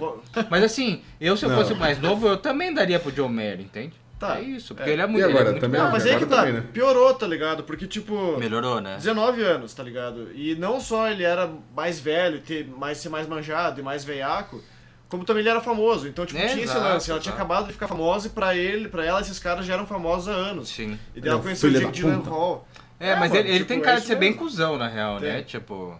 [0.49, 1.57] Mas assim, eu se eu Não.
[1.57, 3.93] fosse mais novo, eu também daria pro John Mayer, entende?
[4.17, 4.37] Tá.
[4.39, 4.93] É isso, porque É.
[4.93, 5.19] ele é muito.
[5.27, 5.79] E agora, é muito também-.
[5.79, 6.63] Não, mas aí que tá, também, né?
[6.73, 7.63] piorou, tá ligado?
[7.63, 8.95] Porque, tipo, Melhorou, né?
[8.95, 10.31] 19 anos, tá ligado?
[10.33, 14.63] E não só ele era mais velho, ter mais, ser mais manjado e mais veiaco,
[15.09, 16.07] como também ele era famoso.
[16.07, 17.09] Então, tipo, É, tinha esse lance.
[17.11, 19.85] Ela tinha acabado de ficar famosa e pra ele, pra ela, esses caras já eram
[19.85, 20.69] famosos há anos.
[20.69, 20.97] Sim.
[21.15, 21.91] E daí ela Ele é um conheceu o Jake.
[21.91, 22.67] Gyllenhaal.
[22.99, 24.43] É, É, mas mano, ele, ele tipo, tem é cara de isso ser bem mesmo.
[24.43, 25.35] cuzão, na real, né?
[25.35, 25.43] Tem.
[25.43, 25.97] Tipo.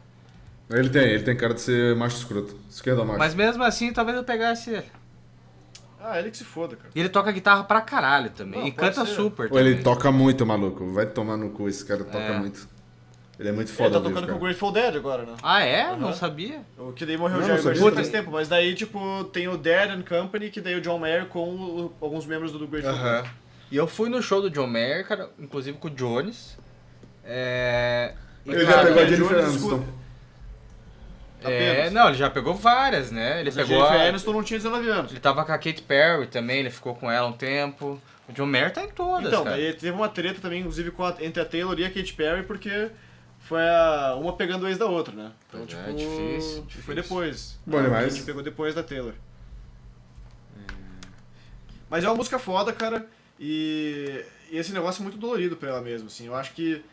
[0.70, 2.56] Ele tem, ele tem cara de ser macho escroto.
[2.70, 3.20] Esquerda macho.
[3.20, 4.86] Mas mesmo assim, talvez eu pegasse ele.
[6.02, 6.90] Ah, ele que se foda, cara.
[6.96, 8.60] E ele toca guitarra pra caralho também.
[8.62, 9.14] Não, e canta ser.
[9.16, 9.84] super Ou ele também.
[9.84, 10.92] toca muito, maluco.
[10.94, 12.38] Vai tomar no cu, esse cara toca É.
[12.40, 12.68] muito.
[13.40, 14.40] Ele é muito Ele foda tá ao vivo, tocando com o.
[14.42, 15.34] Grateful Dead agora, né?
[15.44, 15.84] Ah, é?
[15.96, 16.14] Não Aham.
[16.14, 16.62] sabia.
[16.78, 19.58] O que daí morreu Não, o não Jerry faz tempo, mas daí, tipo, tem o
[19.58, 23.26] Dead and Company, que daí o John Mayer com o- alguns membros do Grateful Dead.
[23.70, 26.58] E eu fui no show do John Mayer, cara, inclusive com o Jones.
[27.24, 28.14] É.
[28.46, 29.84] Ele já pegou a Jones Jennifer Aniston.
[31.44, 31.94] É, apenas.
[31.94, 33.42] não, ele já pegou várias, né?
[33.42, 33.78] Ele Mas a pegou.
[33.78, 34.10] Jennifer A...
[34.10, 35.12] Aniston não tinha 19 anos.
[35.12, 38.02] Ele tava com a Kate Perry também, ele ficou com ela um tempo.
[38.28, 39.56] O John Mayer tá em todas, Então, cara.
[39.56, 42.44] daí teve uma treta também, inclusive, com a- entre a Taylor e a Katy Perry,
[42.44, 42.90] porque
[43.48, 45.32] foi a, uma pegando o ex da outra, né?
[45.48, 46.96] Então, Pois é, tipo, difícil, e Foi difícil.
[46.96, 47.60] depois.
[47.66, 48.14] Bom a demais.
[48.14, 49.14] Katy pegou depois da Taylor.
[51.90, 53.08] Mas é uma música foda, cara,
[53.40, 56.26] e, e esse negócio é muito dolorido pra ela mesmo, assim.
[56.28, 56.84] Eu acho que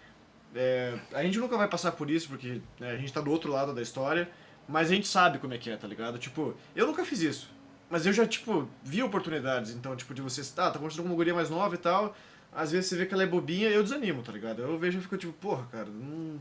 [0.55, 3.51] é, a gente nunca vai passar por isso, porque né, a gente tá do outro
[3.51, 4.31] lado da história,
[4.69, 6.19] mas a gente sabe como é que é, tá ligado?
[6.19, 7.51] Tipo, eu nunca fiz isso.
[7.91, 11.35] Mas eu já, tipo, vi oportunidades, então, tipo, de você, tá, tá construindo uma guria
[11.35, 12.15] mais nova e tal,
[12.55, 14.63] às vezes você vê que ela é bobinha e eu desanimo, tá ligado?
[14.63, 16.41] Eu vejo e fico tipo, porra, cara, não...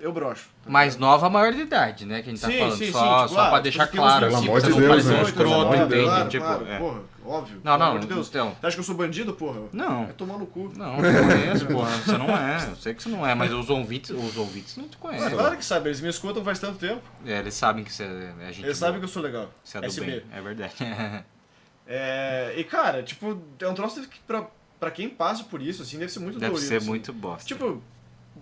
[0.00, 0.48] eu broxo.
[0.62, 2.22] tá Mais nova, maior de idade, né?
[2.22, 2.76] Que a gente tá Sim, falando.
[2.76, 5.12] sim, só sim, tipo, só ah, pra deixar claro, assim, pra de não Deus, parecer
[5.12, 5.18] né?
[5.18, 6.04] um escroto, entende?
[6.04, 6.78] Claro, tipo, claro, é.
[6.78, 7.60] porra, óbvio.
[7.64, 8.28] Não, não, amor de Deus.
[8.28, 8.56] então.
[8.60, 9.60] Você acha que eu sou bandido, porra?
[9.72, 10.04] Não.
[10.04, 10.70] Vai tomar no cu.
[10.76, 11.90] Não, eu te conheço, porra.
[11.90, 12.68] Você não é.
[12.70, 15.30] Eu sei que você não é, mas os ouvintes, os ouvintes não te conhecem.
[15.30, 17.02] Claro que sabe, eles me escutam faz tanto tempo.
[17.24, 18.64] É, eles sabem que você é a gente.
[18.66, 19.50] Eles sabem que eu sou legal.
[19.64, 20.06] você é do SB.
[20.06, 20.22] bem.
[20.30, 20.74] É verdade.
[21.88, 24.48] É, e cara, tipo, é um troço que pra,
[24.78, 26.68] pra quem passa por isso, assim, deve ser muito Deve dolorido.
[26.68, 26.86] ser assim.
[26.86, 27.46] muito bosta.
[27.46, 27.82] Tipo,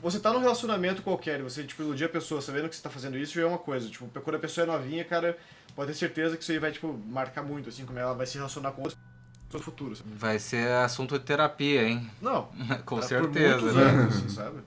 [0.03, 2.91] você tá num relacionamento qualquer e você, tipo, iludir a pessoa sabendo que você tá
[2.91, 3.89] fazendo isso já é uma coisa.
[3.89, 5.39] Tipo, quando a pessoa é novinha, cara,
[5.75, 8.37] pode ter certeza que isso aí vai, tipo, marcar muito, assim, como ela vai se
[8.37, 9.05] relacionar com outras pessoas
[9.55, 9.97] no futuro.
[9.97, 10.11] sabe?
[10.15, 12.11] Vai ser assunto de terapia, hein?
[12.21, 12.49] Não,
[12.85, 13.83] Com Pra- certeza, Por né?
[13.83, 14.59] anos, assim, sabe?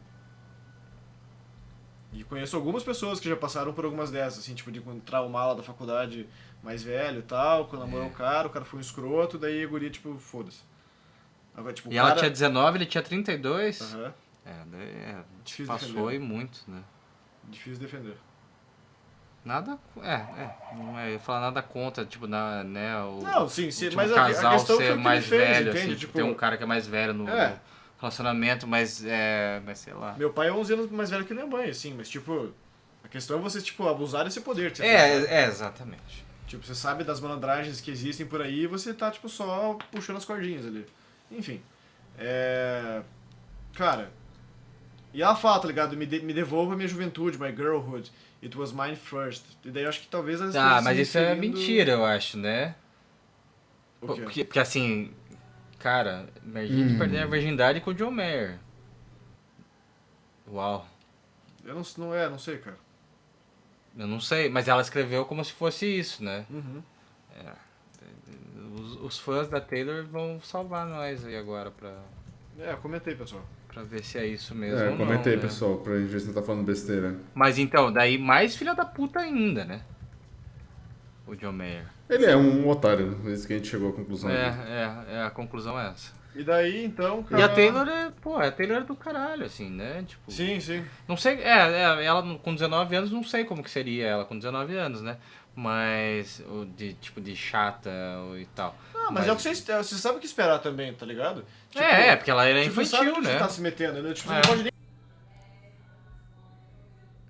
[2.13, 5.30] E conheço algumas pessoas que já passaram por algumas dessas, assim, tipo, de encontrar o
[5.30, 6.28] mala da faculdade
[6.63, 8.09] mais velho e tal, quando namorou É.
[8.09, 10.59] um cara, o cara foi um escroto, daí a guria, tipo, foda-se.
[11.58, 12.20] Agora, tipo, E ela cara...
[12.22, 13.82] tinha 19, ele tinha 32.
[13.82, 14.14] Aham,
[14.45, 16.14] É, daí é, Difícil passou defender.
[16.16, 16.82] e muito, né?
[17.49, 18.16] difícil defender.
[19.43, 19.78] Nada.
[20.01, 20.55] É, é.
[20.76, 22.97] Não é falar nada contra, tipo, na, né?
[23.03, 25.70] O, Não, sim, sim, tipo, mas um a, casal questão ser que mais fez, velho,
[25.70, 25.78] entende?
[25.80, 27.49] assim, tipo, tipo, ter um cara que é mais velho no, É.
[27.51, 27.60] no
[28.01, 29.62] relacionamento, mas é.
[29.66, 30.16] Mas sei lá.
[30.18, 32.51] meu pai é 11 anos mais velho que minha mãe, assim, mas, tipo,
[33.03, 34.70] a questão é você, tipo, abusar desse poder.
[34.76, 34.89] você sabe?
[34.89, 36.26] É, é, exatamente.
[36.45, 40.18] Tipo, você sabe das malandragens que existem por aí e você tá, tipo, só puxando
[40.18, 40.86] as cordinhas ali.
[41.32, 41.61] Enfim.
[42.17, 43.01] É.
[43.75, 44.11] Cara.
[45.13, 45.95] E ela fala, tá ligado?
[45.97, 48.11] Me, de- me devolva minha juventude, my girlhood.
[48.43, 49.43] It was mine first.
[49.65, 52.75] E daí eu acho que talvez as Ah, mas isso é mentira, eu acho, né?
[54.01, 54.21] O quê?
[54.21, 55.11] Porque, porque assim,
[55.80, 56.97] cara, imagina Hum.
[56.99, 58.59] perder a virgindade com o John Mayer.
[60.51, 60.88] Uau.
[61.65, 62.78] Eu não, não é, não sei, cara.
[63.97, 66.45] Eu não sei, mas ela escreveu como se fosse isso, né?
[66.49, 66.84] Uhum.
[68.80, 71.91] Os, os fãs da Taylor vão salvar nós aí agora pra,
[72.59, 73.43] É, eu comentei, pessoal.
[73.67, 74.80] pra ver se é isso mesmo.
[74.80, 75.47] É, ou comentei, não, né?
[75.47, 77.15] pessoal, pra gente ver se não tá falando besteira.
[77.34, 79.82] Mas então, daí mais filha da puta ainda, né?
[81.25, 81.86] O John Mayer.
[82.09, 84.30] Ele é um otário, é isso que a gente chegou à conclusão.
[84.30, 84.47] É,
[85.09, 86.15] é, é, a conclusão é essa.
[86.34, 87.41] E daí, então, cara...
[87.41, 90.03] E a Taylor é, pô, a Taylor é do caralho, assim, né?
[90.07, 90.86] Tipo, Sim, sim.
[91.07, 94.38] Não sei, é, é, ela com 19 anos, não sei como que seria ela com
[94.38, 95.17] 19 anos, né?
[95.60, 97.89] Mas, o de, tipo, de chata
[98.38, 98.76] e tal.
[98.93, 101.43] Ah, mas, é o que você, você sabe o que esperar também, tá ligado?
[101.72, 103.34] Tipo, é, é, porque ela era tipo, você sabe infantil, que né?
[103.34, 104.14] você tá se metendo, né?
[104.14, 104.38] Tipo, você É.
[104.38, 104.72] não pode nem...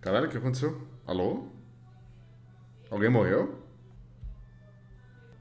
[0.01, 0.81] Caralho, o que aconteceu?
[1.07, 1.45] Alô?
[2.91, 3.63] Alguém morreu?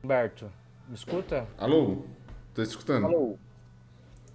[0.05, 0.49] Humberto,
[0.89, 1.45] me escuta?
[1.59, 2.05] Alô?
[2.55, 3.07] Tô escutando?
[3.07, 3.37] Alô?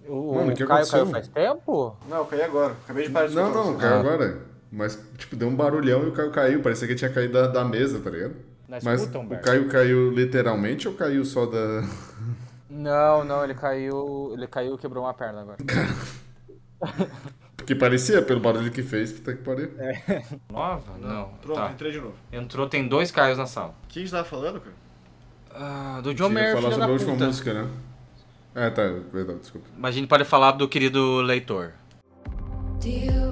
[0.06, 1.00] O, Mano, o o que Caio aconteceu?
[1.04, 1.96] caiu faz tempo?
[2.06, 2.72] Não, eu caí agora.
[2.84, 3.78] Acabei de parar de Não, não, você.
[3.80, 4.00] caiu Ah.
[4.00, 4.51] agora.
[4.72, 6.62] Mas, tipo, deu um barulhão e o Caio caiu.
[6.62, 8.34] Parecia que ele tinha caído da, da mesa, tá ligado?
[8.66, 9.28] Na Mas o.
[9.42, 11.84] Caio caiu literalmente ou caiu só da.
[12.70, 14.30] Não, não, ele caiu.
[14.32, 15.58] Ele caiu e quebrou uma perna agora.
[17.56, 19.70] Porque parecia, pelo barulho que fez, puta que pariu.
[20.50, 20.98] Nova?
[20.98, 21.28] Não.
[21.42, 21.70] Pronto, Tá.
[21.70, 22.14] entrei de novo.
[22.32, 23.74] Entrou, tem dois Caios na sala.
[23.84, 24.74] O que a gente tava falando, cara?
[25.54, 27.26] Ah, do John Mayer, falar sobre da a última puta.
[27.26, 27.68] música, né?
[28.54, 29.66] É, tá, verdade, desculpa.
[29.76, 31.72] Mas a gente pode falar do querido leitor.
[32.80, 33.30] Dear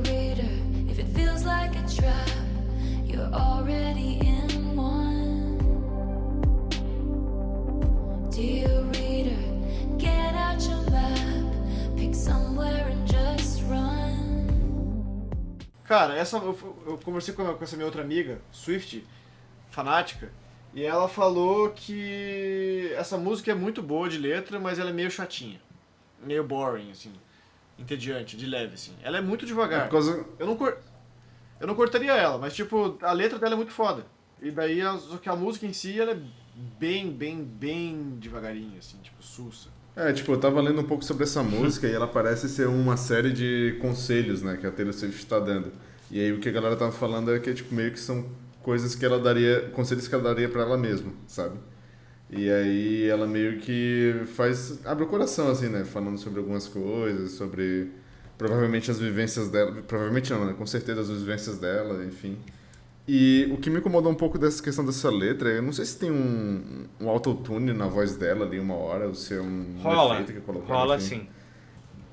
[15.90, 19.04] Cara, essa, eu, eu conversei com, com essa minha outra amiga, Swift,
[19.70, 20.30] fanática,
[20.72, 25.10] e ela falou que essa música é muito boa de letra, mas ela é meio
[25.10, 25.60] chatinha.
[26.22, 27.12] Meio boring, assim.
[27.76, 28.94] Entediante, de leve, assim.
[29.02, 29.86] Ela é muito É devagar.
[29.86, 30.24] por causa.
[30.38, 30.78] Eu não, cor...
[31.58, 34.06] eu não cortaria ela, mas tipo, a letra dela é muito foda.
[34.40, 36.18] E daí a, só que a música em si, ela é
[36.78, 39.68] bem, bem, bem devagarinho, assim, tipo, sussa.
[39.96, 42.96] É, tipo, eu tava lendo um pouco sobre essa música e ela parece ser uma
[42.96, 45.72] série de conselhos, né, que a Taylor Swift tá dando.
[46.10, 48.26] E aí o que a galera tava falando é que, tipo, meio que são
[48.62, 51.58] coisas que ela daria, conselhos que ela daria pra ela mesma, sabe?
[52.30, 57.32] E aí ela meio que faz, abre o coração, assim, né, falando sobre algumas coisas,
[57.32, 57.90] sobre
[58.38, 62.38] provavelmente as vivências dela, provavelmente não, né, com certeza as vivências dela, enfim.
[63.08, 65.98] E o que me incomodou um pouco dessa questão dessa letra, eu não sei se
[65.98, 70.14] tem um, um autotune na voz dela ali uma hora, ou se é um Rola.
[70.14, 71.26] efeito que colocaram, Rola sim.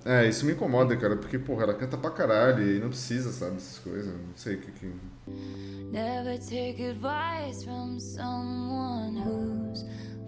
[0.05, 3.57] É, isso me incomoda, cara, porque, porra, ela canta pra caralho e não precisa, sabe,
[3.57, 4.07] essas coisas.
[4.13, 4.93] Não sei o que que...
[5.91, 9.83] Never take advice from someone who's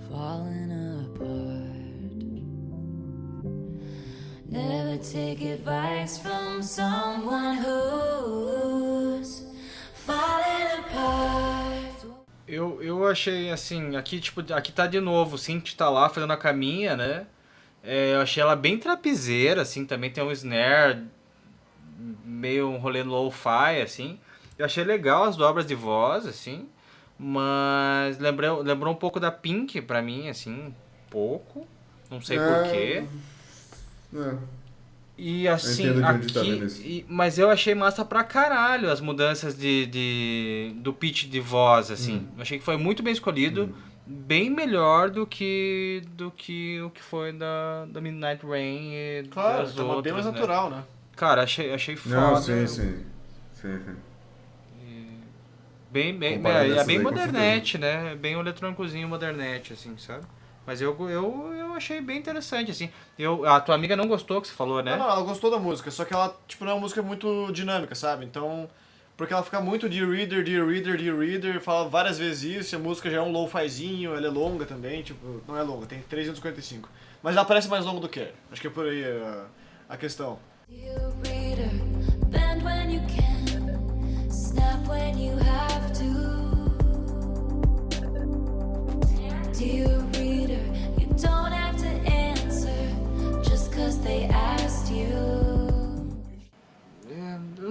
[0.09, 0.69] falling
[1.05, 1.79] apart.
[4.49, 9.48] Never take advice from someone who's.
[12.47, 16.33] Eu, eu achei assim, aqui tipo, aqui tá de novo, o Cinti tá lá fazendo
[16.33, 17.27] a caminha, né?
[17.83, 21.05] É, eu achei ela bem trapiseira, assim, também tem um snare,
[22.25, 24.19] meio um rolê low-fi, assim.
[24.57, 26.67] Eu achei legal as dobras de voz, assim,
[27.17, 30.73] mas lembrou, lembrou um pouco da Pink pra mim, assim, um
[31.09, 31.67] pouco,
[32.09, 33.03] não sei É, porquê.
[34.15, 34.58] É.
[35.21, 36.81] E assim, entendo de onde tá aqui, vendo isso.
[36.81, 41.91] e- mas eu achei massa pra caralho as mudanças de, de do pitch de voz,
[41.91, 42.19] assim.
[42.19, 42.27] Hum.
[42.39, 47.33] Achei que foi muito bem escolhido, bem melhor do que do que o que foi
[47.33, 50.31] da, da Midnight Rain e Claro, das tá uma bem outras, mais né?
[50.31, 50.83] natural, né?
[51.17, 52.15] Cara, achei, achei foda.
[52.21, 53.03] Não, sim, sim.
[53.53, 53.95] Sim, sim.
[55.91, 58.11] Bem, bem, é, é bem modernete, né?
[58.13, 60.23] É Bem um eletrônicozinho modernete, assim, sabe?
[60.69, 62.91] Mas eu, eu, eu achei bem interessante, assim.
[63.17, 64.91] Eu, a tua amiga não gostou que você falou, né?
[64.91, 67.51] Não, não, ela gostou da música, só que ela, tipo, não é uma música muito
[67.51, 68.23] dinâmica, sabe?
[68.23, 68.69] Então,
[69.17, 72.77] porque ela fica muito de reader, de reader, de reader, fala várias vezes isso, e
[72.77, 76.03] a música já é um low-fizinho, ela é longa também, tipo, não é longa, tem
[76.03, 76.87] 355.
[77.23, 78.31] Mas ela parece mais longa do que é.
[78.51, 79.45] Acho que é por aí a,
[79.89, 80.37] a questão.
[84.89, 85.35] When you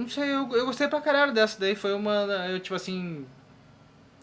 [0.09, 1.75] não sei, eu, eu gostei pra caralho dessa daí.
[1.75, 2.11] Foi uma.
[2.49, 3.25] Eu, tipo assim.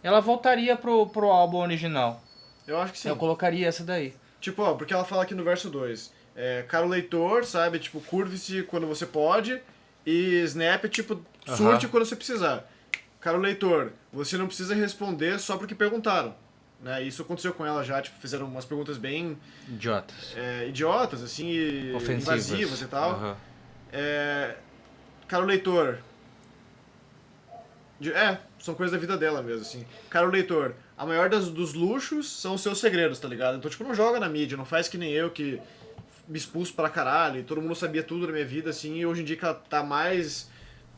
[0.03, 2.23] Ela voltaria pro, pro álbum original.
[2.67, 3.09] Eu acho que sim.
[3.09, 4.15] Eu colocaria essa daí.
[4.41, 6.13] Tipo, ó, porque ela fala aqui no verso 2.
[6.35, 7.79] É, caro leitor, sabe?
[7.79, 9.61] Tipo, curve-se quando você pode.
[10.05, 11.21] E snap, tipo,
[11.57, 12.69] surte quando você precisar.
[13.21, 16.35] Caro leitor, você não precisa responder só porque perguntaram.
[16.81, 17.03] Né?
[17.03, 20.35] Isso aconteceu com ela já, tipo, fizeram umas perguntas bem Idiotas.
[20.37, 22.49] é, idiotas, assim, e Ofensivas.
[22.49, 23.11] invasivas e tal.
[23.13, 23.37] Aham.
[23.93, 24.57] É,
[25.29, 25.99] caro leitor.
[27.99, 29.87] de- é, são coisas da vida dela mesmo, assim.
[30.11, 33.57] Caro leitor, a maior das, dos luxos são os seus segredos, tá ligado?
[33.57, 35.61] Então, tipo, não joga na mídia, não faz que nem eu que
[36.29, 39.23] me expulso pra caralho e todo mundo sabia tudo da minha vida, assim, e hoje
[39.23, 40.51] em dia que ela tá mais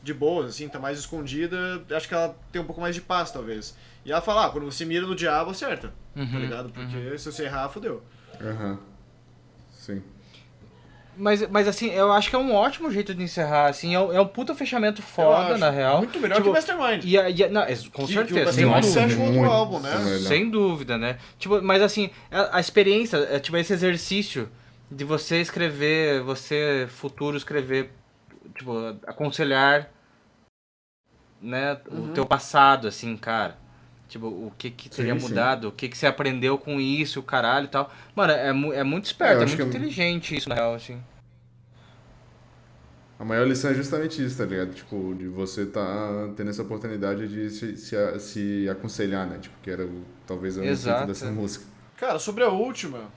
[0.03, 3.31] de boa, assim, tá mais escondida, acho que ela tem um pouco mais de paz,
[3.31, 3.75] talvez.
[4.03, 6.69] E ela fala, ah, quando você mira no diabo, acerta, tá Uhum, ligado?
[6.71, 8.03] Porque se você errar, fodeu.
[8.41, 8.77] Aham.
[9.71, 10.01] Sim.
[11.21, 14.13] Mas, mas assim, eu acho que é um ótimo jeito de encerrar, assim, é um,
[14.13, 15.97] é um puta fechamento foda, na real.
[15.97, 17.03] Muito melhor Tipo, que o Mastermind.
[17.03, 19.31] E, a- e a- não, é, com Que- que o certeza, sem Mastermind dúvida.
[19.31, 19.97] Muito álbum, né?
[19.97, 20.19] melhor.
[20.19, 21.17] Sem dúvida, né?
[21.37, 24.49] Tipo, mas assim, a, a experiência, é, tipo, esse exercício
[24.89, 27.91] de você escrever, você futuro escrever,
[28.57, 28.71] tipo,
[29.05, 29.89] aconselhar,
[31.41, 33.57] né, o teu passado, assim, cara.
[34.09, 35.29] Tipo, o que que teria Sim, sim.
[35.29, 37.93] mudado, o que que você aprendeu com isso, o caralho e tal.
[38.15, 38.47] Mano, é,
[38.79, 40.99] é muito esperto, É, eu é, muito é- inteligente isso, na real, assim.
[43.19, 44.73] A maior lição é justamente isso, tá ligado?
[44.73, 49.37] Tipo, de você tá tendo essa oportunidade de se, se, a- se aconselhar, né?
[49.39, 51.07] Tipo, que era o, talvez o intuito Exato.
[51.07, 51.65] dessa música.
[51.97, 53.11] Cara, sobre a última,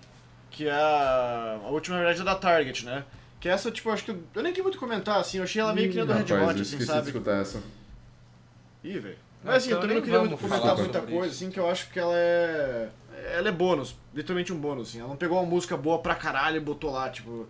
[0.51, 3.05] que é a, a última, na verdade, é da Target, né?
[3.41, 5.61] Que essa, tipo, eu acho que eu, eu nem tenho muito comentar, assim, eu achei
[5.63, 7.07] ela meio que nem a do Red eu Hot, assim, esqueci de sabe?
[7.09, 7.63] escutar essa.
[8.85, 9.19] Ih, velho.
[9.45, 11.91] Mas assim, então, eu também não queria muito comentar muita coisa, assim, que eu acho
[11.91, 12.89] que ela é.
[13.35, 15.01] Ela é bônus, literalmente um bônus, assim.
[15.01, 17.47] Ela não pegou uma música boa pra caralho e botou lá, tipo.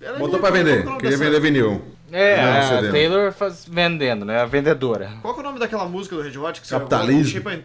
[0.00, 1.82] É botou pra vender, queria vender vinil.
[2.16, 2.90] É, a CD.
[2.90, 4.40] Taylor faz, vendendo, né?
[4.40, 5.10] A vendedora.
[5.20, 7.32] Qual que é o nome daquela música do Red Hot que saiu Capitalismo.
[7.32, 7.62] Shape, and,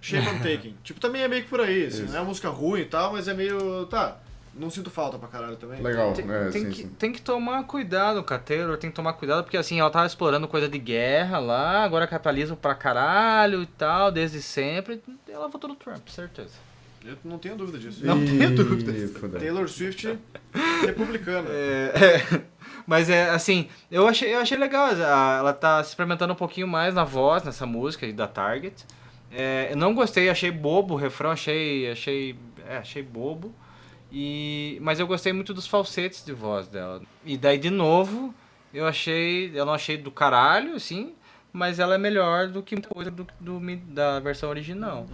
[0.00, 0.76] Shape and Taking.
[0.84, 2.04] tipo, também é meio que por aí, assim.
[2.04, 3.86] Não é uma música ruim e tal, mas é meio.
[3.86, 4.18] Tá.
[4.54, 5.80] Não sinto falta pra caralho também.
[5.80, 6.88] Legal, Tem, é, tem sim, que, sim.
[6.98, 10.06] tem que tomar cuidado com a Taylor, tem que tomar cuidado, porque assim, ela tava
[10.06, 15.02] explorando coisa de guerra lá, agora capitalismo pra caralho e tal, desde sempre.
[15.26, 16.52] Ela votou no Trump, certeza.
[17.04, 18.04] Eu não tenho dúvida disso.
[18.06, 19.40] Não tenho fudeu.
[19.40, 20.18] Taylor Swift
[20.84, 21.48] republicana.
[21.52, 21.92] É,
[22.36, 22.42] é,
[22.86, 24.88] mas é assim, eu achei, eu achei legal.
[24.90, 28.84] Ela tá se experimentando um pouquinho mais na voz nessa música aí da Target.
[29.30, 31.90] É, eu não gostei, achei bobo o refrão, achei.
[31.90, 32.36] achei.
[32.66, 33.54] É, achei bobo.
[34.10, 37.00] E, mas eu gostei muito dos falsetes de voz dela.
[37.24, 38.34] E daí, de novo,
[38.74, 39.50] eu achei.
[39.54, 41.14] Eu não achei do caralho, assim,
[41.52, 45.06] mas ela é melhor do que muita coisa do, do da versão original.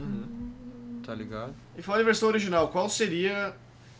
[1.04, 1.54] Tá ligado?
[1.76, 3.54] E falando em versão original, qual seria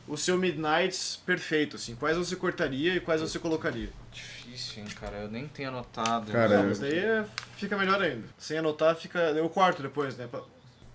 [0.09, 1.95] o seu Midnights perfeito, assim?
[1.95, 3.91] Quais você cortaria e quais você colocaria?
[4.13, 5.19] Difícil, hein, cara.
[5.19, 6.33] Eu nem tenho anotado.
[6.33, 7.25] Cara, Não, mas daí é-
[7.57, 8.25] fica melhor ainda.
[8.39, 9.19] Sem anotar, fica.
[9.19, 10.27] Eu quarto depois, né?
[10.31, 10.43] Pa-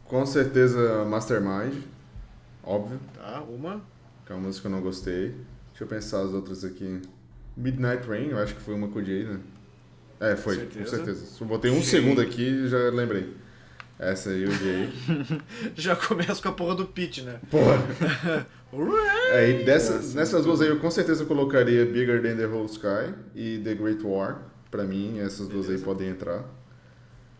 [0.06, 1.84] Com certeza Mastermind,
[2.64, 3.82] óbvio, Tá, uma.
[4.26, 5.30] que é uma música que eu não gostei.
[5.70, 7.02] Deixa eu pensar as outras aqui.
[7.56, 9.40] Midnight Rain, eu acho que foi uma com o Jay, né?
[10.20, 10.84] É, foi, Certeza.
[10.86, 11.26] com certeza.
[11.42, 11.84] Eu botei um Jay.
[11.84, 13.34] segundo aqui e já lembrei.
[14.04, 14.90] Essa aí eu odiei.
[15.76, 17.40] Já começa com a porra do Pete, né?
[17.50, 18.46] Porra.
[19.34, 23.62] aí, dessas, nessas duas aí eu com certeza colocaria Bigger Than The Whole Sky e
[23.64, 24.42] The Great War.
[24.70, 25.84] Pra mim, essas duas Beleza.
[25.84, 26.44] aí podem entrar.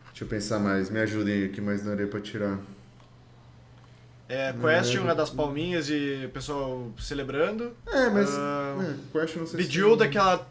[0.10, 0.90] Deixa eu pensar mais.
[0.90, 2.60] Me ajudem aqui, mais daria pra tirar.
[4.30, 7.74] É, Question, né, das palminhas e o pessoal celebrando.
[7.88, 8.30] É, mas.
[9.12, 9.70] Question não sei se.
[9.72, 9.98] Tem...
[9.98, 10.48] daquela.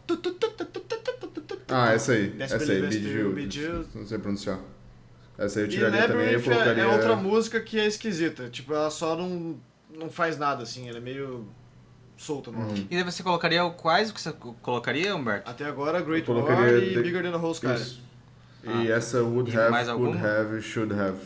[1.69, 2.35] Ah, essa aí.
[2.39, 3.87] Essa aí, Bejeweled.
[3.95, 4.61] Não sei pronunciar.
[5.39, 6.83] Essa aí eu E tiraria também, eu é, colocaria...
[6.83, 8.49] é outra música que é esquisita.
[8.49, 9.57] Tipo, ela só não,
[9.97, 10.89] não faz nada, assim.
[10.89, 11.47] Ela é meio
[12.17, 12.75] solta no álbum.
[12.75, 15.51] E daí você colocaria o quais que você colocaria, Humberto?
[15.51, 17.75] Até agora, Great War e The- Bigger Than the Whole Sky.
[17.75, 18.03] Isso.
[18.65, 20.19] E essa Would E Have, Could?
[20.19, 21.19] Have, Should Have.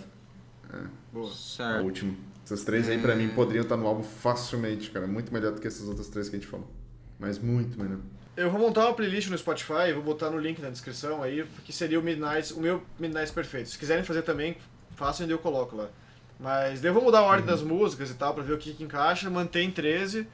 [1.13, 1.31] Boa.
[1.31, 1.85] A Certo.
[1.85, 2.15] última.
[2.45, 5.07] Essas três aí, pra mim, poderiam estar no álbum facilmente, cara.
[5.07, 6.71] Muito melhor do que essas outras três que a gente falou.
[7.19, 7.99] Mas muito melhor.
[8.37, 11.73] Eu vou montar uma playlist no Spotify, vou botar no link na descrição aí, que
[11.73, 13.71] seria o Midnight, o meu Midnight perfeito.
[13.71, 14.57] Se quiserem fazer também,
[14.95, 15.89] façam e eu coloco lá.
[16.39, 18.75] Mas daí eu vou mudar a ordem das músicas e tal, pra ver o que,
[18.75, 20.29] que encaixa, manter em 13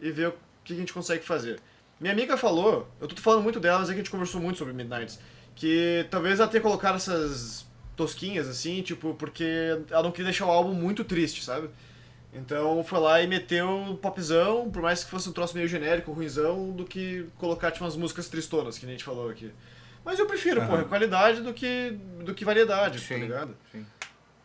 [0.00, 1.58] e ver o que, que a gente consegue fazer.
[1.98, 4.56] Minha amiga falou, eu tô falando muito dela, mas é que a gente conversou muito
[4.56, 5.18] sobre Midnights,
[5.56, 10.50] que talvez ela tenha colocado essas tosquinhas assim, tipo, porque ela não queria deixar o
[10.50, 11.68] álbum muito triste, sabe?
[12.32, 16.70] Então foi lá e meteu popzão, por mais que fosse um troço meio genérico, ruizão,
[16.70, 19.52] do que colocar tipo, umas músicas tristonas, que nem a gente falou aqui.
[20.04, 21.90] Mas eu prefiro, porra, qualidade do que,
[22.24, 23.56] do que variedade, tá Sim, ligado?
[23.70, 23.84] sim.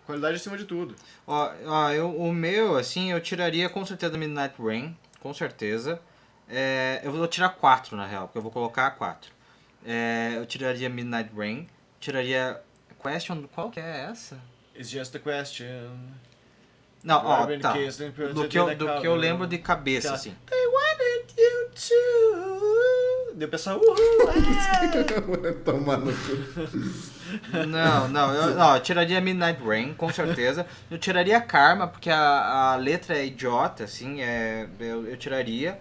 [0.06, 0.96] Qualidade acima de tudo.
[1.26, 6.00] Ó, ó, eu, o meu, assim, eu tiraria com certeza Midnight Rain, com certeza.
[6.48, 9.32] É, eu vou tirar quatro, na real, porque eu vou colocar quatro.
[9.84, 11.68] É, eu tiraria Midnight Rain,
[12.00, 12.62] tiraria
[13.02, 14.40] Question, qual que é essa?
[14.76, 16.12] It's just a question.
[17.06, 17.74] Não, ó, tá.
[18.34, 20.36] Do que, eu, do que eu lembro de cabeça, assim.
[20.50, 23.36] They wanted you to.
[23.36, 23.96] Deu pessoal, uhul.
[25.64, 27.68] Tomar no cu.
[27.68, 30.66] Não, não, eu, não, eu tiraria Midnight Rain, com certeza.
[30.90, 35.78] Eu tiraria Karma, porque a, a letra é idiota, assim, é, eu, eu tiraria.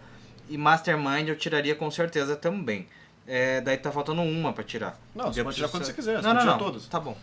[0.49, 2.87] E Mastermind eu tiraria com certeza também.
[3.27, 5.01] É, daí tá faltando uma pra tirar.
[5.15, 6.59] Não, você pode tirar quando você quiser, você Não, pode não, tirar não.
[6.59, 6.87] todas.
[6.87, 7.17] Tá bom.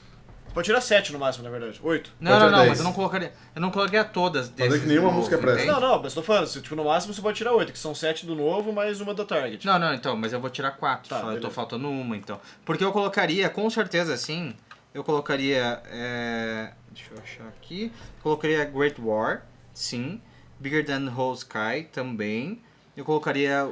[0.54, 1.80] Pode tirar sete no máximo, na verdade.
[1.84, 2.12] Oito.
[2.20, 2.70] Não, Pode não, não, dez.
[2.70, 3.34] mas eu não colocaria.
[3.56, 5.62] Eu não colocaria todas desses que nenhuma música presta.
[5.64, 5.72] entende?
[5.80, 7.96] Não, não, mas tô falando, se, tipo, no máximo você pode tirar oito, que são
[7.96, 9.66] sete do novo, mais uma da Target.
[9.66, 11.10] Não, não, então, mas eu vou tirar quatro.
[11.10, 12.40] Tá, só, eu tô faltando uma, então.
[12.66, 14.54] Porque eu colocaria, com certeza, assim,
[14.94, 15.82] eu colocaria.
[15.90, 17.92] é, deixa eu achar aqui.
[18.22, 19.44] Colocaria Great War,
[19.74, 20.22] sim.
[20.60, 22.62] Bigger Than the Whole Sky, também.
[22.96, 23.72] Eu colocaria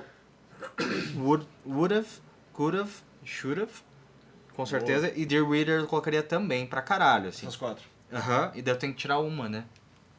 [1.16, 2.08] Would, would Have,
[2.54, 2.92] Could Have,
[3.24, 3.72] Should Have,
[4.60, 5.12] com certeza.
[5.16, 7.46] E Dear Reader eu colocaria também, pra caralho, assim.
[7.48, 7.86] Essas quatro.
[8.12, 9.64] Aham, e daí eu tenho que tirar uma, né?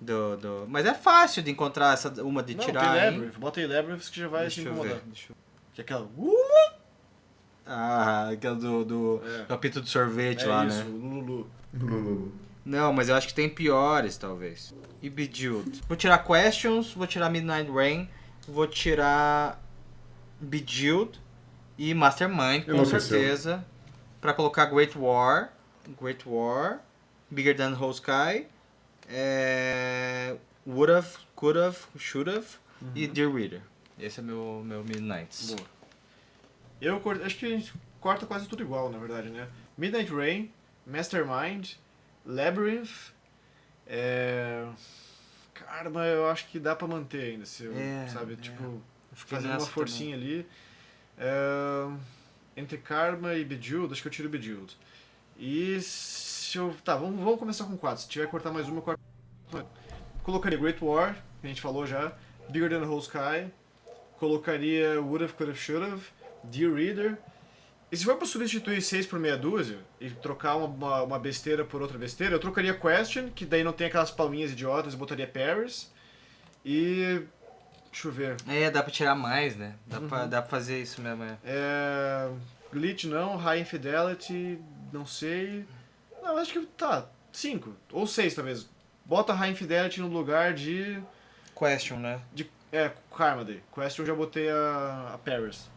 [0.00, 0.64] Do, do...
[0.66, 3.10] Mas é fácil de encontrar essa, uma de Não, tirar, tem hein?
[3.10, 3.38] Labyrinth.
[3.38, 4.96] Bota aí Labyrinth que já vai se Deixa eu incomodar.
[4.96, 5.02] ver.
[5.08, 5.36] Deixa eu...
[5.74, 6.04] Que é aquela...
[6.16, 6.72] Uh,
[7.66, 9.44] Ah, aquela do, do É.
[9.44, 10.84] capítulo de sorvete é lá, isso, né?
[10.90, 12.32] Lulu.
[12.64, 14.74] Não, mas eu acho que tem piores, talvez.
[15.02, 15.82] E Bejeweled.
[15.86, 18.08] Vou tirar Questions, vou tirar Midnight Rain,
[18.48, 19.62] vou tirar
[20.40, 21.20] Bejeweled
[21.76, 23.64] e Mastermind, com certeza.
[24.20, 25.50] Pra colocar Great War,
[26.00, 26.80] Great War,
[27.30, 28.46] Bigger Than Whole Sky,
[29.08, 30.36] é...
[30.66, 32.58] Would've, Could've, Should've
[32.94, 33.62] e Dear Reader.
[33.98, 35.54] Esse é meu, meu Midnights.
[35.54, 35.68] Boa.
[36.80, 39.48] Eu acho que a gente corta quase tudo igual, na verdade, né?
[39.76, 40.52] Midnight Rain,
[40.86, 41.72] Mastermind,
[42.24, 43.12] Labyrinth,
[43.86, 44.66] é...
[45.54, 48.34] Karma eu acho que dá pra manter ainda, se eu, É, sabe?
[48.34, 48.36] é.
[48.36, 48.80] Tipo,
[49.12, 50.46] fazendo uma forcinha ali.
[51.18, 51.88] É,
[52.60, 54.76] Entre Karma e Bejeweled, acho que eu tiro Bejeweled.
[55.38, 56.74] E se eu...
[56.84, 58.02] Tá, vamos, vamos começar com quatro.
[58.02, 59.00] Se tiver que cortar mais uma, eu corto.
[60.22, 62.12] Colocaria Great War, que a gente falou já.
[62.50, 63.50] Bigger Than the Whole Sky.
[64.18, 66.02] Colocaria Would've, Could've, Should've.
[66.44, 67.18] Dear Reader.
[67.90, 71.82] E se for pra substituir 6 por meia dúzia e trocar uma, uma besteira por
[71.82, 75.90] outra besteira, eu trocaria Question, que daí não tem aquelas palminhas idiotas, e botaria Paris.
[76.64, 77.22] E.
[77.92, 78.36] Deixa eu ver.
[78.48, 79.74] É, dá pra tirar mais, né?
[79.86, 80.08] Dá, Uhum.
[80.08, 81.36] pra, dá pra fazer isso mesmo, é.
[81.44, 82.30] É,
[82.72, 84.58] glitch não, High Infidelity,
[84.92, 85.66] não sei.
[86.22, 87.06] Não, acho que tá.
[87.32, 88.68] 5 ou 6 talvez.
[89.04, 91.00] Bota High Infidelity no lugar de.
[91.58, 92.20] Question, né?
[92.32, 93.62] de é, Karma Day.
[93.74, 95.68] Question eu já botei a, a Paris.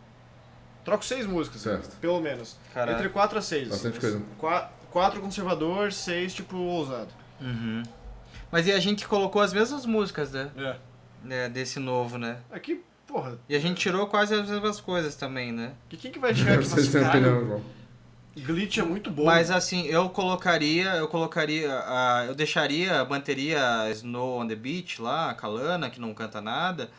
[0.85, 1.95] Troco 6 músicas, Certo.
[1.97, 2.57] pelo menos.
[2.73, 2.97] Caralho.
[2.97, 3.69] Entre 4 a 6.
[3.69, 4.21] Bastante coisa.
[4.91, 7.09] 4 conservador, 6 tipo ousado.
[7.41, 7.81] Uhum.
[8.51, 10.51] Mas e a gente colocou as mesmas músicas, né?
[10.57, 10.75] É.
[11.29, 12.37] É, desse novo, né?
[12.51, 15.73] Aqui, porra, E a gente tirou quase as mesmas coisas também, né?
[15.89, 17.61] que quem que vai chegar aqui e falar Vocês assim, têm opinião "Caralho, igual.
[18.35, 19.25] Glitch é muito bom.
[19.25, 24.99] Mas assim, eu colocaria, eu colocaria, ah, eu deixaria, manteria a Snow on the Beach
[24.99, 26.89] lá, a Kalana, que não canta nada,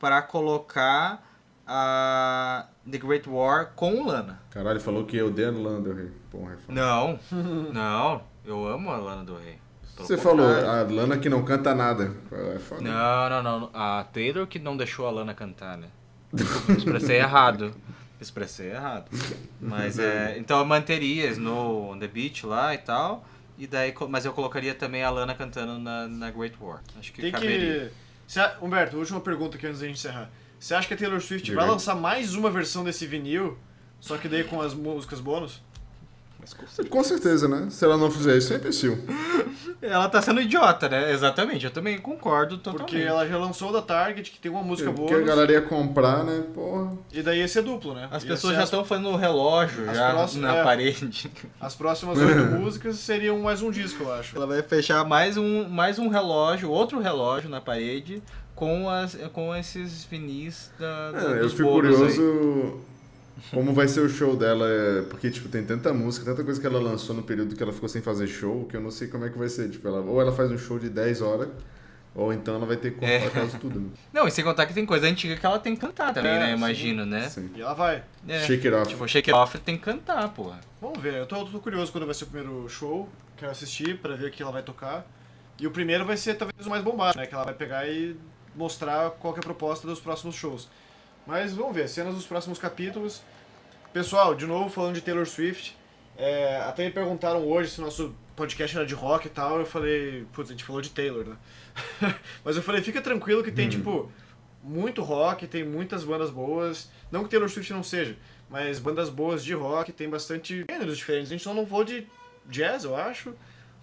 [0.00, 1.24] para colocar
[1.64, 4.40] a The Great War com o Lana.
[4.50, 6.10] Caralho, falou que eu odeio a Lana Del Rey.
[6.28, 6.72] Porra, é.
[6.72, 7.20] Não,
[7.72, 9.59] não, eu amo a Lana do Rei.
[10.00, 12.12] Você falou, a Lana que não canta nada.
[12.54, 12.80] É foda.
[12.82, 13.70] Não, não, não.
[13.72, 15.88] A Taylor que não deixou a Lana cantar, né?
[16.76, 17.74] Expressei errado.
[18.20, 19.06] Expressei errado.
[19.60, 20.36] Mas é.
[20.38, 23.24] Então eu manteria Snow on the Beach lá e tal.
[23.58, 26.80] E daí, mas eu colocaria também a Lana cantando na, na Great War.
[26.98, 27.88] Acho que Tem caberia.
[27.88, 28.32] que.
[28.32, 30.30] Cê- Humberto, última pergunta aqui antes da gente encerrar.
[30.58, 33.58] Você acha que a Taylor Swift Diga vai lançar mais uma versão desse vinil,
[33.98, 35.62] só que daí com as músicas bônus?
[36.88, 37.68] Com certeza, né?
[37.70, 38.98] Se ela não fizer isso, é imbecil.
[39.82, 41.10] Ela tá sendo idiota, né?
[41.10, 41.64] Exatamente.
[41.64, 42.90] Eu também concordo totalmente.
[42.90, 45.52] Porque ela já lançou o da Target, que tem uma música Porque a bônus, galera
[45.52, 46.44] ia comprar, né?
[46.52, 46.92] Porra.
[47.10, 48.06] e daí ia ser duplo, né?
[48.10, 50.64] As Ia pessoas já as- estão fazendo o relógio As já próximas- na é.
[50.64, 51.30] parede.
[51.58, 54.36] As próximas oito músicas seriam mais um disco, eu acho.
[54.36, 58.22] Ela vai fechar mais um, mais um relógio, outro relógio na parede
[58.54, 62.80] com, as, com esses vinis da, da- É, eu fico curioso
[63.50, 64.66] como vai ser o show dela.
[64.68, 67.72] é, Porque, tipo, tem tanta música, tanta coisa que ela lançou no período que ela
[67.72, 69.68] ficou sem fazer show, que eu não sei como é que vai ser.
[69.70, 71.48] Tipo, ela, ou ela faz um show de 10 horas,
[72.14, 73.30] ou então ela vai ter que comprar É.
[73.30, 73.80] quase tudo.
[73.80, 73.88] Né?
[74.12, 76.38] Não, e sem contar que tem coisa antiga que ela tem que cantar também, É,
[76.38, 76.46] né?
[76.48, 76.52] sim.
[76.54, 77.28] Imagino, né?
[77.28, 77.50] Sim.
[77.54, 78.02] E ela vai.
[78.28, 78.40] É.
[78.40, 78.88] Shake it off.
[78.88, 80.60] Tipo, Shake It Off tem que cantar, porra.
[80.80, 83.08] Vamos ver, eu tô, eu tô curioso quando vai ser o primeiro show.
[83.36, 85.06] Quero assistir pra ver o que ela vai tocar.
[85.58, 87.26] E o primeiro vai ser talvez o mais bombado, né?
[87.26, 88.16] Que ela vai pegar e
[88.56, 90.68] mostrar qual que é a proposta dos próximos shows.
[91.26, 93.22] Mas vamos ver, cenas dos próximos capítulos.
[93.92, 95.76] Pessoal, de novo falando de Taylor Swift.
[96.16, 99.60] é, até me perguntaram hoje se nosso podcast era de rock e tal.
[99.60, 101.36] Eu falei, putz, a gente falou de Taylor, né?
[102.44, 104.10] Mas eu falei, fica tranquilo que tem, tipo,
[104.62, 106.90] muito rock, tem muitas bandas boas.
[107.10, 108.16] Não que Taylor Swift não seja,
[108.48, 111.30] mas bandas boas de rock, tem bastante gêneros diferentes.
[111.30, 112.06] A gente só não falou de
[112.46, 113.34] jazz, eu acho.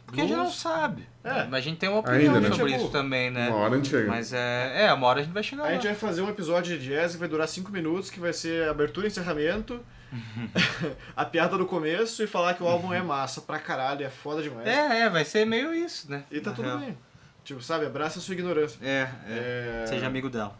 [0.08, 1.06] Porque a gente não sabe.
[1.22, 1.44] É.
[1.44, 2.56] Mas a gente tem uma opinião Ainda, né?
[2.56, 3.50] sobre isso também, né?
[3.50, 4.08] Uma hora a gente chega.
[4.08, 6.80] Mas é, é, uma hora a gente vai chegar A gente vai fazer um episódio
[6.80, 9.84] de jazz que vai durar 5 minutos, que vai ser abertura e encerramento,
[11.14, 14.42] a piada do começo e falar que o álbum é massa pra caralho, é foda
[14.42, 14.66] demais.
[14.66, 16.24] É, é, vai ser meio isso, né?
[16.32, 16.80] E tá Na tudo real.
[16.80, 16.98] bem.
[17.44, 18.80] Tipo, sabe, abraça a sua ignorância.
[18.82, 19.82] É, é.
[19.84, 20.58] É, Seja amigo dela.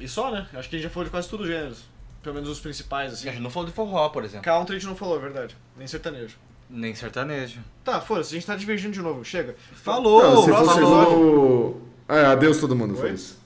[0.00, 0.48] E só, né?
[0.52, 1.84] Acho que a gente já falou de quase tudo gêneros.
[2.22, 3.24] Pelo menos os principais, A assim.
[3.30, 4.44] gente não falou de forró, por exemplo.
[4.44, 5.56] Country a gente não falou, é verdade.
[5.76, 6.36] Nem sertanejo.
[6.68, 7.60] Nem sertanejo.
[7.84, 9.24] Tá, foda-se, a gente tá divergindo de novo.
[9.24, 9.54] Chega.
[9.74, 10.22] Falou!
[10.22, 11.76] Não, se fosse segundo.
[12.08, 13.00] É, adeus todo mundo, Oi?
[13.00, 13.44] foi isso.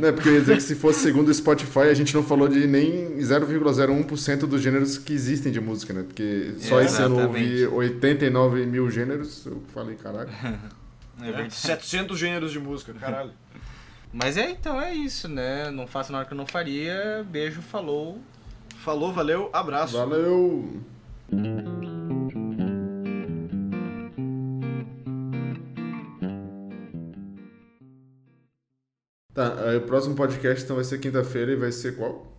[0.00, 2.22] Não, é porque eu ia dizer que se fosse segundo o Spotify, a gente não
[2.22, 6.04] falou de nem 0,01% dos gêneros que existem de música, né?
[6.04, 7.74] Porque só esse ano eu ouvi Exatamente.
[7.74, 10.30] 89 mil gêneros, eu falei, caralho.
[11.20, 11.54] É É, verdade.
[11.54, 13.30] 700 gêneros de música, caralho.
[14.12, 15.70] Mas é, então é isso, né?
[15.70, 17.24] Não faço na hora que eu não faria.
[17.30, 18.18] Beijo, falou.
[18.78, 19.96] Falou, valeu, abraço.
[19.96, 20.80] Valeu!
[29.34, 32.33] Tá, o próximo podcast então vai ser quinta-feira e vai ser qual?